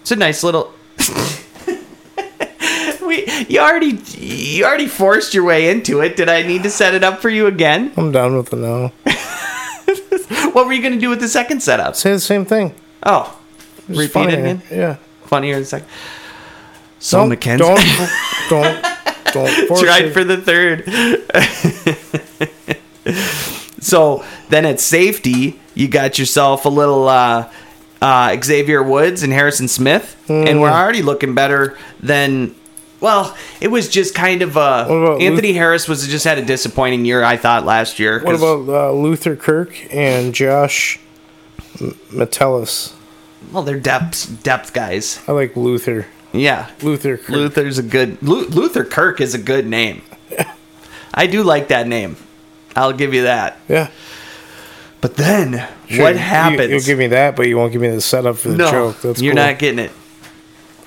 It's 0.00 0.10
a 0.12 0.16
nice 0.16 0.42
little. 0.42 0.72
we 3.06 3.26
you 3.48 3.60
already 3.60 3.98
you 4.16 4.64
already 4.64 4.86
forced 4.86 5.34
your 5.34 5.44
way 5.44 5.68
into 5.70 6.00
it. 6.00 6.16
Did 6.16 6.28
I 6.28 6.42
need 6.42 6.62
to 6.62 6.70
set 6.70 6.94
it 6.94 7.04
up 7.04 7.20
for 7.20 7.28
you 7.28 7.46
again? 7.46 7.92
I'm 7.96 8.12
done 8.12 8.36
with 8.36 8.52
it 8.52 8.56
now. 8.56 8.92
What 10.52 10.66
were 10.66 10.72
you 10.74 10.82
going 10.82 10.92
to 10.94 11.00
do 11.00 11.08
with 11.08 11.20
the 11.20 11.28
second 11.28 11.62
setup? 11.62 11.96
Say 11.96 12.12
the 12.12 12.20
same 12.20 12.44
thing. 12.44 12.74
Oh, 13.02 13.38
repeat 13.88 14.28
it 14.28 14.38
again. 14.38 14.62
Yeah. 14.70 14.96
Funnier 15.32 15.56
in 15.56 15.62
a 15.62 15.64
second. 15.64 15.88
So 16.98 17.20
Don't- 17.20 17.30
Mackenzie 17.30 17.64
Don't, 17.64 17.80
don't, 18.50 18.84
don't 19.32 19.66
force 19.68 19.80
tried 19.80 20.04
it. 20.04 20.12
for 20.12 20.24
the 20.24 20.36
third. 20.36 20.84
so 23.82 24.22
then 24.50 24.66
at 24.66 24.78
safety, 24.78 25.58
you 25.74 25.88
got 25.88 26.18
yourself 26.18 26.66
a 26.66 26.68
little 26.68 27.08
uh, 27.08 27.50
uh, 28.02 28.36
Xavier 28.44 28.82
Woods 28.82 29.22
and 29.22 29.32
Harrison 29.32 29.68
Smith, 29.68 30.22
and 30.28 30.60
we're 30.60 30.68
already 30.70 31.00
looking 31.00 31.34
better 31.34 31.78
than. 32.00 32.54
Well, 33.00 33.34
it 33.60 33.68
was 33.68 33.88
just 33.88 34.14
kind 34.14 34.42
of 34.42 34.56
uh 34.58 34.84
about 34.86 35.22
Anthony 35.22 35.54
Harris 35.54 35.88
was 35.88 36.06
just 36.06 36.26
had 36.26 36.36
a 36.36 36.44
disappointing 36.44 37.06
year, 37.06 37.24
I 37.24 37.38
thought 37.38 37.64
last 37.64 37.98
year. 37.98 38.22
What 38.22 38.34
about 38.36 38.68
uh, 38.68 38.92
Luther 38.92 39.34
Kirk 39.34 39.92
and 39.92 40.34
Josh 40.34 41.00
Metellus? 42.12 42.94
Well, 43.50 43.62
they're 43.62 43.80
depth 43.80 44.42
depth 44.42 44.72
guys. 44.72 45.20
I 45.26 45.32
like 45.32 45.56
Luther. 45.56 46.06
Yeah, 46.32 46.70
Luther 46.82 47.16
Kirk. 47.16 47.28
Luther's 47.28 47.78
a 47.78 47.82
good 47.82 48.22
Lu- 48.22 48.46
Luther 48.46 48.84
Kirk 48.84 49.20
is 49.20 49.34
a 49.34 49.38
good 49.38 49.66
name. 49.66 50.02
I 51.14 51.26
do 51.26 51.42
like 51.42 51.68
that 51.68 51.86
name. 51.86 52.16
I'll 52.74 52.92
give 52.92 53.12
you 53.12 53.22
that. 53.22 53.58
Yeah. 53.68 53.90
But 55.02 55.16
then 55.16 55.68
Sure, 55.88 56.04
what 56.04 56.16
happens? 56.16 56.68
You, 56.70 56.76
will 56.76 56.82
give 56.82 56.98
me 56.98 57.08
that, 57.08 57.36
but 57.36 57.48
you 57.48 57.56
won't 57.56 57.72
give 57.72 57.82
me 57.82 57.88
the 57.88 58.00
setup 58.00 58.36
for 58.38 58.48
the 58.50 58.56
no, 58.56 58.70
joke. 58.70 59.00
That's 59.00 59.20
you're 59.20 59.34
cool. 59.34 59.44
not 59.44 59.58
getting 59.58 59.80
it. 59.80 59.90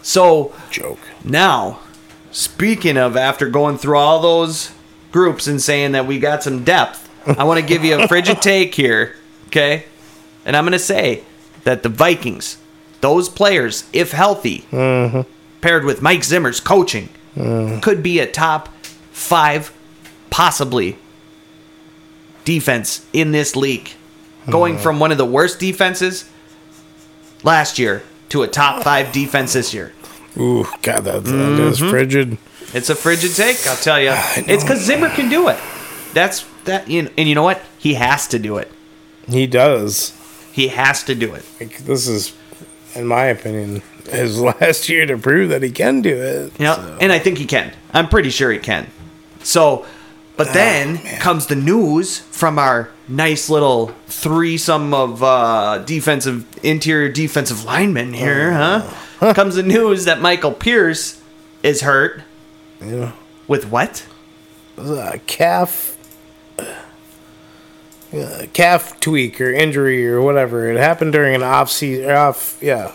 So 0.02 0.54
joke. 0.72 1.00
now, 1.24 1.80
speaking 2.32 2.98
of 2.98 3.18
after 3.18 3.50
going 3.50 3.78
through 3.78 3.98
all 3.98 4.22
those 4.22 4.72
groups 5.12 5.48
and 5.48 5.62
saying 5.62 5.92
that 5.92 6.08
we 6.08 6.20
got 6.20 6.44
some 6.44 6.64
depth, 6.64 7.10
I 7.28 7.44
want 7.44 7.60
to 7.60 7.66
give 7.66 7.84
you 7.84 8.00
a 8.00 8.08
frigid 8.08 8.42
take 8.42 8.74
here, 8.74 9.16
okay? 9.48 9.86
And 10.46 10.56
I'm 10.56 10.64
going 10.64 10.74
to 10.74 10.80
say 10.80 11.24
that 11.66 11.84
the 11.84 11.90
Vikings, 11.90 12.58
those 13.02 13.28
players, 13.28 13.84
if 13.92 14.12
healthy, 14.12 14.60
mm-hmm. 14.72 15.22
paired 15.60 15.84
with 15.84 16.02
Mike 16.02 16.24
Zimmer's 16.24 16.62
coaching, 16.62 17.10
mm-hmm. 17.36 17.80
could 17.82 18.02
be 18.02 18.20
a 18.20 18.32
top 18.32 18.70
five, 19.12 19.74
possibly, 20.30 20.98
defense 22.46 23.06
in 23.12 23.32
this 23.32 23.56
league. 23.56 23.92
Going 24.50 24.76
mm-hmm. 24.76 24.84
from 24.84 25.00
one 25.00 25.12
of 25.12 25.18
the 25.18 25.26
worst 25.26 25.60
defenses 25.60 26.30
last 27.44 27.80
year 27.80 28.04
to 28.30 28.44
a 28.44 28.48
top 28.48 28.84
five 28.84 29.12
defense 29.12 29.54
this 29.54 29.74
year. 29.74 29.92
Ooh, 30.38 30.66
God, 30.82 31.04
that, 31.06 31.24
that 31.24 31.60
is 31.60 31.80
Mm-hmm. 31.80 31.90
frigid. 31.90 32.38
It's 32.74 32.90
a 32.90 32.96
frigid 32.96 33.34
take, 33.34 33.66
I'll 33.68 33.76
tell 33.76 34.00
you. 34.00 34.12
It's 34.36 34.64
because 34.64 34.82
Zimmer 34.82 35.10
can 35.10 35.30
do 35.30 35.48
it. 35.48 35.58
That's 36.14 36.46
that, 36.66 36.88
you 36.88 37.04
know, 37.04 37.10
and 37.18 37.28
you 37.28 37.34
know 37.34 37.44
what? 37.44 37.62
He 37.80 37.96
has 37.96 38.28
to 38.30 38.40
do 38.40 38.58
it. 38.58 38.72
He 39.28 39.48
does. 39.48 40.14
He 40.56 40.70
has 40.70 41.04
to 41.04 41.16
do 41.16 41.34
it. 41.34 41.44
Like, 41.60 41.80
this 41.80 42.08
is, 42.08 42.34
in 42.94 43.06
my 43.06 43.26
opinion, 43.26 43.82
his 44.10 44.40
last 44.62 44.88
year 44.88 45.06
to 45.06 45.18
prove 45.18 45.50
that 45.50 45.62
he 45.62 45.70
can 45.70 46.02
do 46.02 46.16
it. 46.16 46.54
Yeah, 46.58 46.76
So, 46.76 46.98
and 47.02 47.12
I 47.12 47.20
think 47.20 47.40
he 47.40 47.46
can. 47.46 47.74
I'm 47.94 48.08
pretty 48.08 48.30
sure 48.30 48.54
he 48.54 48.60
can. 48.60 48.88
So, 49.44 49.86
but 50.38 50.54
then 50.54 50.94
man. 50.94 51.20
comes 51.20 51.48
the 51.48 51.58
news 51.58 52.20
from 52.20 52.58
our 52.58 52.90
nice 53.10 53.50
little 53.50 53.88
threesome 54.08 54.94
of 54.94 55.22
uh, 55.22 55.80
defensive 55.80 56.46
interior 56.64 57.10
defensive 57.10 57.66
linemen 57.66 58.14
here, 58.14 58.54
huh? 58.54 59.34
comes 59.34 59.56
the 59.56 59.64
news 59.64 60.06
that 60.06 60.22
Michael 60.22 60.54
Pierce 60.54 61.22
is 61.64 61.82
hurt 61.82 62.22
yeah. 62.80 63.12
with 63.46 63.70
what? 63.70 64.08
Uh, 64.78 65.18
calf. 65.28 65.95
Uh, 68.16 68.46
calf 68.54 69.00
tweak 69.00 69.42
or 69.42 69.52
injury 69.52 70.08
or 70.08 70.22
whatever. 70.22 70.70
It 70.72 70.78
happened 70.78 71.12
during 71.14 71.36
an 71.36 71.44
off 71.44 71.70
season, 71.70 72.10
off 72.12 72.58
yeah, 72.62 72.94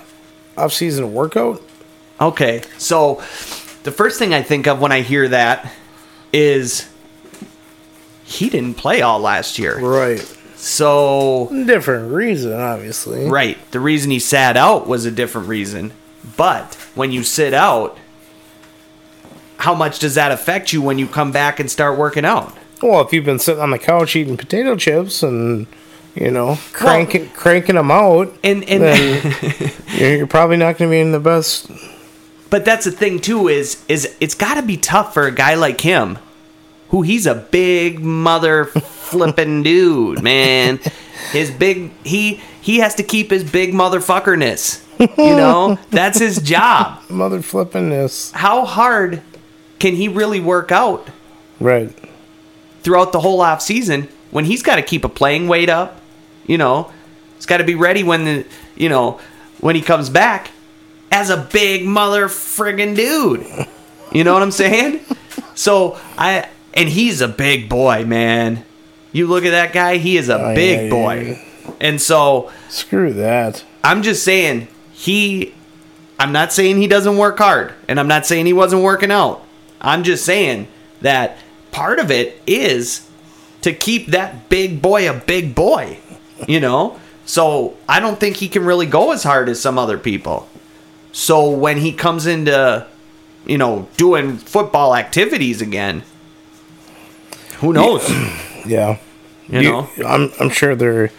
off 0.56 0.72
season 0.72 1.12
workout. 1.12 1.60
Okay, 2.20 2.62
so 2.78 3.16
the 3.82 3.92
first 3.92 4.18
thing 4.18 4.32
I 4.32 4.42
think 4.42 4.66
of 4.66 4.80
when 4.80 4.92
I 4.92 5.00
hear 5.02 5.28
that 5.28 5.70
is 6.32 6.88
he 8.24 8.48
didn't 8.48 8.76
play 8.76 9.02
all 9.02 9.18
last 9.20 9.58
year. 9.58 9.78
Right. 9.78 10.20
So, 10.56 11.48
Different 11.50 12.12
reason, 12.12 12.52
obviously. 12.52 13.26
right, 13.28 13.58
the 13.70 13.80
reason 13.80 14.10
he 14.10 14.18
sat 14.18 14.58
out 14.58 14.86
was 14.86 15.06
a 15.06 15.10
different 15.10 15.48
reason. 15.48 15.92
But 16.36 16.74
when 16.94 17.12
you 17.12 17.22
sit 17.24 17.54
out, 17.54 17.96
how 19.56 19.74
much 19.74 19.98
does 20.00 20.16
that 20.16 20.32
affect 20.32 20.72
you 20.72 20.82
when 20.82 20.98
you 20.98 21.06
come 21.06 21.32
back 21.32 21.60
and 21.60 21.70
start 21.70 21.98
working 21.98 22.26
out? 22.26 22.54
Well, 22.82 23.00
if 23.02 23.12
you've 23.12 23.24
been 23.24 23.38
sitting 23.38 23.62
on 23.62 23.70
the 23.70 23.78
couch 23.78 24.16
eating 24.16 24.36
potato 24.36 24.76
chips 24.76 25.22
and 25.22 25.66
you 26.14 26.30
know 26.30 26.58
cranking 26.72 27.28
cranking 27.30 27.76
them 27.76 27.90
out, 27.90 28.34
And 28.42 28.64
and 28.64 28.82
then 28.82 29.34
you're, 29.88 30.16
you're 30.16 30.26
probably 30.26 30.56
not 30.56 30.78
going 30.78 30.90
to 30.90 30.94
be 30.94 31.00
in 31.00 31.12
the 31.12 31.20
best. 31.20 31.70
But 32.48 32.64
that's 32.64 32.84
the 32.84 32.90
thing 32.90 33.20
too 33.20 33.48
is 33.48 33.84
is 33.88 34.16
it's 34.20 34.34
got 34.34 34.54
to 34.54 34.62
be 34.62 34.76
tough 34.76 35.14
for 35.14 35.26
a 35.26 35.32
guy 35.32 35.54
like 35.54 35.80
him, 35.80 36.18
who 36.88 37.02
he's 37.02 37.26
a 37.26 37.34
big 37.34 38.00
mother 38.00 38.64
flipping 38.64 39.62
dude, 39.64 40.22
man. 40.22 40.78
His 41.32 41.50
big 41.50 41.92
he 42.02 42.40
he 42.60 42.78
has 42.78 42.94
to 42.96 43.02
keep 43.02 43.30
his 43.30 43.48
big 43.48 43.72
motherfuckerness. 43.72 44.84
You 44.98 45.36
know, 45.36 45.78
that's 45.90 46.18
his 46.18 46.42
job. 46.42 47.08
Mother 47.08 47.40
flipping 47.40 47.90
this. 47.90 48.32
How 48.32 48.64
hard 48.64 49.22
can 49.78 49.94
he 49.94 50.08
really 50.08 50.40
work 50.40 50.70
out 50.72 51.08
Right. 51.60 51.94
Throughout 52.82 53.12
the 53.12 53.20
whole 53.20 53.40
off 53.40 53.62
season 53.62 54.08
when 54.30 54.44
he's 54.44 54.62
got 54.62 54.76
to 54.76 54.82
keep 54.82 55.04
a 55.04 55.08
playing 55.08 55.48
weight 55.48 55.68
up? 55.68 56.00
You 56.46 56.58
know, 56.58 56.92
he's 57.36 57.46
got 57.46 57.58
to 57.58 57.64
be 57.64 57.74
ready 57.74 58.02
when 58.02 58.24
the 58.24 58.46
you 58.76 58.88
know 58.88 59.20
when 59.60 59.76
he 59.76 59.82
comes 59.82 60.08
back 60.10 60.50
as 61.12 61.30
a 61.30 61.36
big 61.52 61.84
mother 61.84 62.26
friggin' 62.28 62.94
dude. 62.96 63.46
You 64.12 64.24
know 64.24 64.32
what 64.32 64.42
I'm 64.42 64.50
saying? 64.50 65.00
So 65.54 65.98
I 66.18 66.48
and 66.74 66.88
he's 66.88 67.20
a 67.20 67.28
big 67.28 67.68
boy, 67.68 68.04
man. 68.04 68.64
You 69.12 69.26
look 69.26 69.44
at 69.44 69.50
that 69.50 69.72
guy; 69.72 69.98
he 69.98 70.16
is 70.16 70.28
a 70.28 70.40
Oh, 70.40 70.54
big 70.54 70.76
yeah, 70.76 70.82
yeah, 70.84 70.90
boy. 70.90 71.46
And 71.80 72.00
so 72.00 72.50
Screw 72.68 73.12
that. 73.14 73.64
I'm 73.84 74.02
just 74.02 74.24
saying 74.24 74.68
he. 74.92 75.54
I'm 76.18 76.32
not 76.32 76.52
saying 76.52 76.76
he 76.78 76.86
doesn't 76.86 77.16
work 77.16 77.38
hard, 77.38 77.72
and 77.88 77.98
I'm 77.98 78.08
not 78.08 78.26
saying 78.26 78.46
he 78.46 78.52
wasn't 78.52 78.82
working 78.82 79.10
out. 79.10 79.42
I'm 79.80 80.02
just 80.04 80.24
saying 80.24 80.68
that 81.00 81.38
part 81.70 81.98
of 81.98 82.10
it 82.10 82.40
is 82.46 83.08
to 83.62 83.72
keep 83.72 84.08
that 84.08 84.48
big 84.48 84.80
boy 84.80 85.08
a 85.08 85.14
big 85.14 85.54
boy, 85.54 85.98
you 86.48 86.60
know? 86.60 86.98
So 87.26 87.76
I 87.88 88.00
don't 88.00 88.18
think 88.18 88.36
he 88.36 88.48
can 88.48 88.64
really 88.64 88.86
go 88.86 89.12
as 89.12 89.22
hard 89.22 89.48
as 89.48 89.60
some 89.60 89.78
other 89.78 89.98
people. 89.98 90.48
So 91.12 91.50
when 91.50 91.78
he 91.78 91.92
comes 91.92 92.26
into, 92.26 92.86
you 93.46 93.58
know, 93.58 93.88
doing 93.96 94.36
football 94.36 94.94
activities 94.94 95.60
again, 95.60 96.02
who 97.58 97.72
knows? 97.72 98.08
Yeah. 98.66 98.98
You 99.48 99.62
know? 99.62 99.90
I'm 100.06 100.32
I'm 100.38 100.50
sure 100.50 100.74
they're 100.74 101.10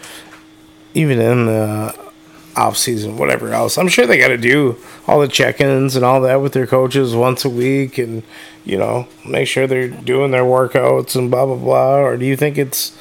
even 0.94 1.20
in 1.20 1.46
the 1.46 2.11
off 2.56 2.78
season, 2.78 3.18
whatever 3.18 3.54
else. 3.54 3.78
I'm 3.78 3.88
sure 3.88 4.06
they 4.06 4.18
got 4.18 4.30
to 4.30 4.38
do 4.38 4.78
all 5.08 5.20
the 5.20 5.28
check-ins 5.28 5.96
and 5.96 6.04
all 6.06 6.22
that 6.22 6.42
with 6.42 6.54
their 6.54 6.68
coaches 6.68 7.16
once 7.16 7.46
a 7.46 7.50
week, 7.50 7.98
and 7.98 8.24
you 8.66 8.78
know, 8.78 9.08
make 9.28 9.48
sure 9.48 9.68
they're 9.68 9.88
doing 9.88 10.32
their 10.32 10.44
workouts 10.44 11.16
and 11.16 11.32
blah 11.32 11.46
blah 11.46 11.56
blah. 11.56 11.98
Or 11.98 12.18
do 12.18 12.26
you 12.26 12.36
think 12.36 12.58
it's 12.58 12.96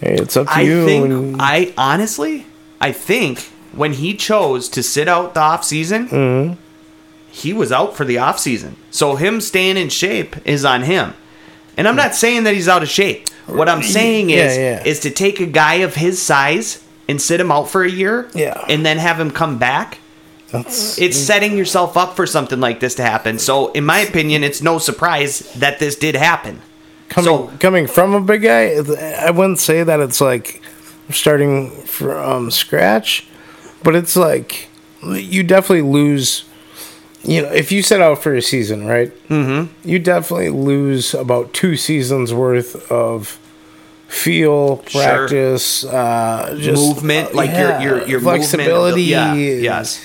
hey, 0.00 0.14
it's 0.14 0.36
up 0.36 0.46
to 0.46 0.52
I 0.52 0.60
you? 0.62 0.84
think 0.86 1.04
and- 1.06 1.36
I 1.42 1.72
honestly, 1.76 2.46
I 2.80 2.92
think 2.92 3.40
when 3.72 3.92
he 3.94 4.14
chose 4.14 4.68
to 4.70 4.82
sit 4.82 5.08
out 5.08 5.34
the 5.34 5.40
off 5.40 5.64
season, 5.64 6.08
Mm-hmm. 6.08 6.54
he 7.30 7.52
was 7.52 7.70
out 7.72 7.96
for 7.96 8.04
the 8.04 8.18
off 8.18 8.38
season. 8.38 8.76
So 8.90 9.16
him 9.16 9.40
staying 9.40 9.76
in 9.76 9.88
shape 9.88 10.36
is 10.46 10.64
on 10.64 10.82
him. 10.82 11.14
And 11.76 11.86
I'm 11.88 11.96
not 11.96 12.14
saying 12.14 12.44
that 12.44 12.54
he's 12.54 12.68
out 12.68 12.82
of 12.82 12.88
shape. 12.88 13.28
What 13.46 13.68
I'm 13.68 13.82
saying 13.82 14.28
Yeah, 14.30 14.36
is 14.46 14.56
yeah. 14.56 14.82
is 14.84 15.00
to 15.00 15.10
take 15.10 15.40
a 15.40 15.46
guy 15.46 15.74
of 15.76 15.94
his 15.94 16.20
size 16.20 16.84
and 17.08 17.20
sit 17.20 17.40
him 17.40 17.50
out 17.50 17.68
for 17.68 17.82
a 17.82 17.90
year 17.90 18.28
Yeah. 18.34 18.64
and 18.68 18.84
then 18.86 18.98
have 18.98 19.18
him 19.18 19.30
come 19.30 19.58
back. 19.58 19.98
that's, 20.52 20.98
It's 20.98 21.16
setting 21.16 21.56
yourself 21.56 21.96
up 21.96 22.16
for 22.16 22.26
something 22.26 22.60
like 22.60 22.80
this 22.80 22.94
to 22.96 23.02
happen. 23.02 23.38
So 23.38 23.72
in 23.72 23.84
my 23.84 23.98
opinion, 24.00 24.42
it's 24.44 24.60
no 24.62 24.78
surprise 24.78 25.40
that 25.56 25.78
this 25.78 25.96
did 25.96 26.14
happen. 26.16 26.60
coming 27.08 27.24
so- 27.26 27.50
coming 27.58 27.86
from 27.88 28.14
a 28.14 28.20
big 28.20 28.42
guy. 28.42 28.76
I 29.26 29.30
wouldn't 29.32 29.58
say 29.58 29.82
that 29.82 29.98
it's 29.98 30.20
like 30.20 30.62
starting 31.10 31.70
from 31.86 32.50
scratch, 32.52 33.26
but 33.82 33.96
it's 33.96 34.14
like 34.14 34.68
you 35.02 35.42
definitely 35.42 35.82
lose. 35.90 36.44
You 37.24 37.42
know, 37.42 37.48
if 37.52 37.72
you 37.72 37.82
set 37.82 38.00
out 38.00 38.22
for 38.22 38.32
a 38.34 38.40
season, 38.40 38.86
right? 38.86 39.10
Mm-hmm. 39.28 39.72
You 39.88 39.98
definitely 39.98 40.50
lose 40.50 41.12
about 41.12 41.52
two 41.52 41.76
seasons 41.76 42.32
worth 42.32 42.90
of 42.92 43.39
feel, 44.10 44.82
Sure. 44.88 45.02
practice, 45.02 45.84
uh, 45.84 46.56
just 46.58 46.82
movement, 46.82 47.34
like 47.34 47.50
yeah, 47.50 47.80
your 47.80 47.98
your 47.98 48.08
your 48.08 48.20
flexibility, 48.20 49.02
yeah, 49.04 49.32
and, 49.32 49.62
yes. 49.62 50.00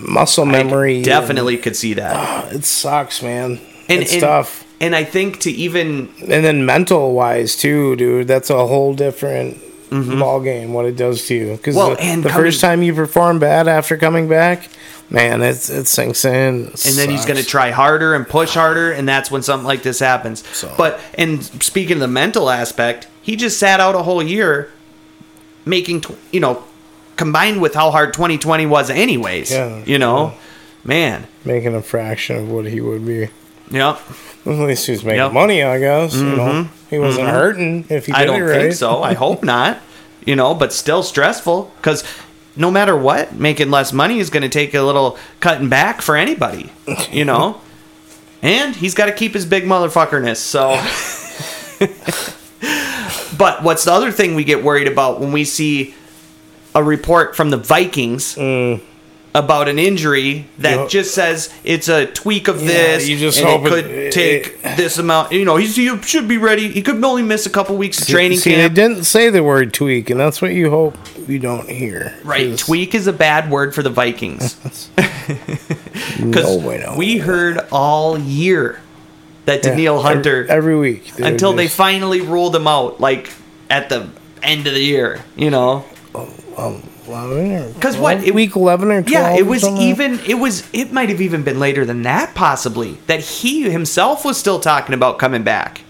muscle 0.00 0.44
memory. 0.44 1.02
Definitely 1.02 1.56
could 1.58 1.76
see 1.76 1.94
that. 1.94 2.16
and- 2.48 2.56
it 2.56 2.64
sucks, 2.64 3.22
man. 3.22 3.60
And, 3.88 4.02
it's 4.02 4.12
and, 4.12 4.20
tough. 4.22 4.64
And 4.80 4.96
I 4.96 5.04
think 5.04 5.40
to 5.40 5.50
even 5.50 6.08
And 6.20 6.44
then 6.44 6.66
mental 6.66 7.12
wise 7.14 7.54
too, 7.56 7.94
dude. 7.96 8.26
That's 8.28 8.50
a 8.50 8.66
whole 8.66 8.94
different 8.94 9.58
ball 9.90 10.40
game. 10.40 10.72
What 10.72 10.86
it 10.86 10.96
does 10.96 11.26
to 11.28 11.34
you. 11.34 11.52
Because 11.56 11.76
Mm-hmm. 11.76 11.86
Well, 11.88 11.96
the, 11.96 12.02
and 12.02 12.24
the 12.24 12.28
coming- 12.30 12.46
first 12.46 12.60
time 12.60 12.82
you 12.82 12.94
perform 12.94 13.38
bad 13.38 13.68
after 13.68 13.96
coming 13.96 14.28
back, 14.28 14.68
man, 15.10 15.42
it's 15.42 15.68
it 15.68 15.86
sinks 15.86 16.24
in. 16.24 16.66
and 16.66 16.94
then 16.96 17.10
he's 17.10 17.26
going 17.26 17.36
to 17.38 17.44
try 17.44 17.70
harder 17.70 18.14
and 18.14 18.26
push 18.26 18.54
harder, 18.54 18.90
and 18.90 19.06
that's 19.08 19.30
when 19.30 19.42
something 19.42 19.66
like 19.66 19.82
this 19.82 19.98
happens. 20.00 20.42
So- 20.56 20.72
But 20.76 20.98
and 21.14 21.44
speaking 21.62 21.96
of 21.96 22.00
the 22.00 22.08
mental 22.08 22.48
aspect, 22.50 23.06
he 23.22 23.36
just 23.36 23.58
sat 23.58 23.80
out 23.80 23.94
a 23.94 24.02
whole 24.02 24.22
year, 24.22 24.70
making 25.64 26.00
tw- 26.02 26.18
you 26.32 26.40
know, 26.40 26.64
combined 27.16 27.60
with 27.60 27.74
how 27.74 27.90
hard 27.90 28.12
2020 28.14 28.66
was, 28.66 28.90
anyways. 28.90 29.50
Yeah. 29.52 29.82
You 29.84 29.98
know, 29.98 30.34
man. 30.84 31.26
making 31.44 31.74
a 31.74 31.82
fraction 31.82 32.36
of 32.36 32.50
what 32.50 32.66
he 32.66 32.80
would 32.80 33.06
be. 33.06 33.28
Yep. 33.70 34.00
At 34.44 34.46
least 34.46 34.86
he 34.86 34.92
was 34.92 35.04
making 35.04 35.18
Yep. 35.18 35.26
Mm-hmm. 35.28 35.34
money, 35.34 35.62
I 35.62 35.78
guess. 35.78 36.14
You 36.16 36.36
know, 36.36 36.68
he 36.90 36.98
wasn't 36.98 37.28
hurting 37.28 37.86
if 37.88 38.06
he 38.06 38.12
did 38.12 38.20
I 38.20 38.24
don't 38.24 38.40
it 38.42 38.44
right. 38.44 38.60
think 38.62 38.74
so. 38.74 39.02
I 39.02 39.14
hope 39.24 39.42
not. 39.42 39.78
You 40.26 40.36
know, 40.36 40.54
but 40.54 40.72
still 40.72 41.02
stressful 41.02 41.72
because 41.76 42.04
no 42.54 42.70
matter 42.70 42.96
what, 42.96 43.34
making 43.34 43.70
less 43.70 43.92
money 43.92 44.18
is 44.18 44.30
going 44.30 44.42
to 44.42 44.48
take 44.48 44.74
a 44.74 44.82
little 44.82 45.16
cutting 45.40 45.68
back 45.68 46.00
for 46.02 46.16
anybody. 46.16 46.70
You 47.10 47.24
know, 47.24 47.60
and 48.42 48.76
he's 48.76 48.94
got 48.94 49.06
to 49.06 49.12
keep 49.12 49.32
his 49.34 49.46
big 49.46 49.64
motherfuckerness. 49.64 50.36
So, 50.36 50.70
but 53.36 53.62
what's 53.62 53.84
the 53.84 53.92
other 53.92 54.10
thing 54.12 54.34
we 54.34 54.44
get 54.44 54.62
worried 54.62 54.88
about 54.88 55.20
when 55.20 55.32
we 55.32 55.44
see 55.44 55.94
a 56.74 56.82
report 56.82 57.36
from 57.36 57.50
the 57.50 57.56
Vikings? 57.58 58.36
About 59.34 59.66
an 59.66 59.78
injury 59.78 60.44
that 60.58 60.76
Mm. 60.78 60.82
You- 60.82 60.88
just 60.90 61.14
says 61.14 61.48
it's 61.64 61.88
a 61.88 62.04
tweak 62.04 62.48
of 62.48 62.60
Yeah, 62.60 62.68
this, 62.68 63.08
you 63.08 63.16
just 63.16 63.38
and 63.38 63.48
hope 63.48 63.64
it 63.64 63.68
could 63.70 63.86
it- 63.86 64.12
take 64.12 64.58
it- 64.62 64.76
this 64.76 64.98
amount. 64.98 65.32
You 65.32 65.46
know, 65.46 65.56
he's, 65.56 65.74
he 65.74 65.90
should 66.02 66.28
be 66.28 66.36
ready. 66.36 66.68
He 66.68 66.82
could 66.82 67.02
only 67.02 67.22
miss 67.22 67.46
a 67.46 67.50
couple 67.50 67.74
weeks 67.78 67.98
of 68.02 68.08
training 68.08 68.36
See, 68.40 68.50
camp. 68.52 68.74
they 68.74 68.82
didn't 68.82 69.04
say 69.04 69.30
the 69.30 69.42
word 69.42 69.72
tweak, 69.72 70.10
and 70.10 70.20
that's 70.20 70.42
what 70.42 70.52
you 70.52 70.68
hope 70.68 70.98
you 71.26 71.38
don't 71.38 71.66
hear. 71.70 72.12
Right, 72.24 72.50
'Cause 72.50 72.58
tweak 72.60 72.94
is 72.94 73.06
a 73.06 73.12
bad 73.14 73.50
word 73.50 73.74
for 73.74 73.82
the 73.82 73.88
Vikings. 73.88 74.56
No 76.18 76.60
bueno. 76.60 76.94
we 76.96 77.16
heard 77.18 77.60
all 77.72 78.18
year 78.18 78.80
that 79.46 79.62
Danielle 79.62 80.00
Hunter 80.02 80.46
every, 80.48 80.76
week 80.76 81.18
until 81.18 81.52
they 81.52 81.68
finally 81.68 82.20
ruled 82.20 82.54
him 82.54 82.66
out, 82.66 83.00
like 83.00 83.30
at 83.70 83.88
the 83.88 84.08
end 84.42 84.66
of 84.66 84.74
the 84.74 84.80
year. 84.80 85.20
You 85.36 85.50
know, 85.50 85.84
11 86.14 87.52
or 87.52 87.72
'Cause 87.80 87.96
what, 87.96 88.22
it- 88.24 88.34
week 88.34 88.54
eleven 88.56 88.90
or 88.90 89.02
twelve. 89.02 89.08
yeah, 89.10 89.36
it 89.36 89.46
was 89.46 89.66
even. 89.66 90.20
It 90.26 90.34
was. 90.38 90.62
It 90.72 90.92
might 90.92 91.08
have 91.08 91.20
even 91.20 91.42
been 91.42 91.58
later 91.58 91.84
than 91.84 92.02
that, 92.02 92.34
possibly. 92.34 92.98
That 93.06 93.20
he 93.20 93.62
himself 93.70 94.24
was 94.24 94.36
still 94.38 94.60
talking 94.60 94.94
about 94.94 95.18
coming 95.18 95.42
back. 95.42 95.82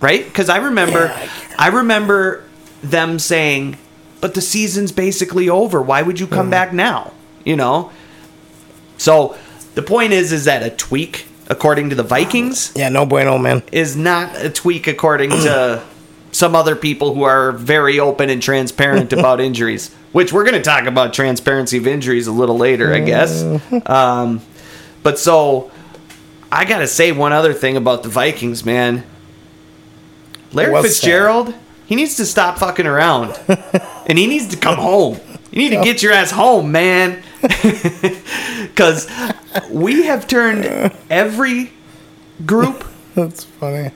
Right? 0.00 0.24
Because 0.24 0.48
I 0.48 0.58
remember, 0.58 1.06
Yeah, 1.14 1.28
I 1.58 1.68
remember 1.68 2.44
them 2.82 3.18
saying, 3.18 3.76
"But 4.20 4.34
the 4.34 4.40
season's 4.40 4.92
basically 4.92 5.48
over. 5.48 5.82
Why 5.82 6.02
would 6.02 6.20
you 6.20 6.26
come 6.28 6.46
Mm. 6.46 6.50
back 6.50 6.72
now?" 6.72 7.12
You 7.44 7.56
know. 7.56 7.90
So 8.96 9.34
the 9.74 9.82
point 9.82 10.12
is, 10.12 10.32
is 10.32 10.44
that 10.44 10.62
a 10.62 10.70
tweak, 10.70 11.26
according 11.48 11.90
to 11.90 11.96
the 11.96 12.02
Vikings, 12.02 12.72
Yeah, 12.76 12.88
no 12.88 13.06
bueno, 13.06 13.38
man. 13.38 13.62
is 13.72 13.96
not 13.96 14.36
a 14.36 14.50
tweak 14.50 14.86
according 14.86 15.30
to 15.30 15.82
some 16.30 16.54
other 16.54 16.76
people 16.76 17.14
who 17.14 17.22
are 17.22 17.52
very 17.52 17.98
open 17.98 18.30
and 18.30 18.42
transparent 18.42 19.12
about 19.18 19.40
injuries. 19.40 19.94
Which 20.12 20.32
we're 20.32 20.44
going 20.44 20.54
to 20.54 20.62
talk 20.62 20.84
about 20.86 21.12
transparency 21.12 21.76
of 21.78 21.86
injuries 21.86 22.26
a 22.26 22.32
little 22.32 22.56
later, 22.56 22.94
I 22.94 23.00
guess. 23.00 23.42
Um, 23.86 24.40
but 25.02 25.18
so 25.18 25.70
I 26.50 26.64
got 26.64 26.78
to 26.78 26.86
say 26.86 27.12
one 27.12 27.32
other 27.34 27.52
thing 27.52 27.76
about 27.76 28.02
the 28.02 28.08
Vikings, 28.08 28.64
man. 28.64 29.04
Larry 30.52 30.72
What's 30.72 30.88
Fitzgerald, 30.88 31.54
he 31.86 31.94
needs 31.94 32.16
to 32.16 32.24
stop 32.24 32.58
fucking 32.58 32.86
around, 32.86 33.38
and 34.06 34.18
he 34.18 34.26
needs 34.26 34.48
to 34.48 34.56
come 34.56 34.76
home. 34.78 35.20
You 35.50 35.58
need 35.58 35.76
to 35.76 35.84
get 35.84 36.02
your 36.02 36.12
ass 36.12 36.30
home, 36.30 36.72
man. 36.72 37.22
Because 38.68 39.08
we 39.70 40.04
have 40.04 40.26
turned 40.26 40.92
every 41.10 41.72
group 42.46 42.84
That's 43.14 43.44
funny. 43.44 43.90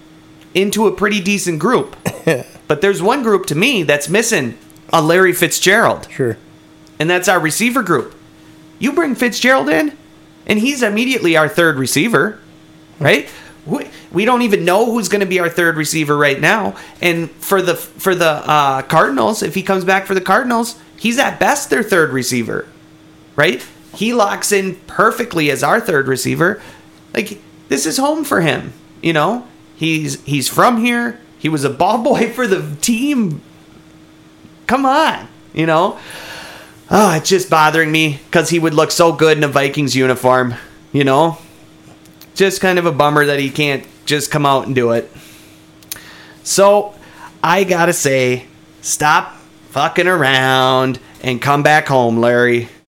into 0.54 0.86
a 0.86 0.92
pretty 0.92 1.20
decent 1.20 1.58
group. 1.60 1.96
but 2.68 2.80
there's 2.80 3.00
one 3.02 3.22
group 3.22 3.46
to 3.46 3.54
me 3.54 3.82
that's 3.84 4.08
missing 4.08 4.58
a 4.92 5.00
Larry 5.02 5.32
Fitzgerald, 5.32 6.08
Sure. 6.10 6.36
and 6.98 7.08
that's 7.08 7.28
our 7.28 7.38
receiver 7.40 7.82
group. 7.82 8.14
You 8.78 8.92
bring 8.92 9.14
Fitzgerald 9.14 9.68
in, 9.68 9.96
and 10.46 10.58
he's 10.58 10.82
immediately 10.82 11.36
our 11.36 11.48
third 11.48 11.76
receiver, 11.76 12.40
right? 12.98 13.28
We, 13.64 13.88
we 14.10 14.24
don't 14.24 14.42
even 14.42 14.64
know 14.64 14.86
who's 14.86 15.08
going 15.08 15.20
to 15.20 15.26
be 15.26 15.38
our 15.38 15.48
third 15.48 15.76
receiver 15.76 16.16
right 16.16 16.40
now. 16.40 16.74
And 17.00 17.30
for 17.30 17.62
the 17.62 17.76
for 17.76 18.14
the 18.16 18.26
uh, 18.28 18.82
Cardinals, 18.82 19.42
if 19.44 19.54
he 19.54 19.62
comes 19.62 19.84
back 19.84 20.06
for 20.06 20.14
the 20.14 20.20
Cardinals, 20.20 20.76
he's 20.98 21.16
at 21.18 21.38
best 21.38 21.70
their 21.70 21.84
third 21.84 22.10
receiver, 22.10 22.66
right? 23.36 23.64
He 23.94 24.12
locks 24.12 24.52
in 24.52 24.76
perfectly 24.86 25.50
as 25.50 25.62
our 25.62 25.80
third 25.80 26.08
receiver. 26.08 26.62
Like 27.14 27.40
this 27.68 27.86
is 27.86 27.98
home 27.98 28.24
for 28.24 28.40
him, 28.40 28.72
you 29.02 29.12
know. 29.12 29.46
He's 29.76 30.22
he's 30.24 30.48
from 30.48 30.84
here. 30.84 31.20
He 31.38 31.48
was 31.48 31.64
a 31.64 31.70
ball 31.70 31.98
boy 32.02 32.30
for 32.30 32.46
the 32.46 32.76
team. 32.76 33.42
Come 34.66 34.86
on, 34.86 35.28
you 35.52 35.66
know. 35.66 35.98
Oh, 36.90 37.14
it's 37.14 37.28
just 37.28 37.48
bothering 37.48 37.90
me 37.90 38.20
because 38.26 38.50
he 38.50 38.58
would 38.58 38.74
look 38.74 38.90
so 38.90 39.12
good 39.12 39.38
in 39.38 39.44
a 39.44 39.48
Vikings 39.48 39.96
uniform, 39.96 40.54
you 40.92 41.04
know. 41.04 41.38
Just 42.34 42.60
kind 42.60 42.78
of 42.78 42.86
a 42.86 42.92
bummer 42.92 43.24
that 43.24 43.40
he 43.40 43.50
can't 43.50 43.86
just 44.04 44.30
come 44.30 44.44
out 44.44 44.66
and 44.66 44.74
do 44.74 44.92
it. 44.92 45.10
So, 46.42 46.94
I 47.42 47.64
gotta 47.64 47.92
say, 47.92 48.46
stop 48.82 49.36
fucking 49.70 50.06
around 50.06 51.00
and 51.22 51.40
come 51.40 51.62
back 51.62 51.86
home, 51.88 52.18
Larry. 52.18 52.68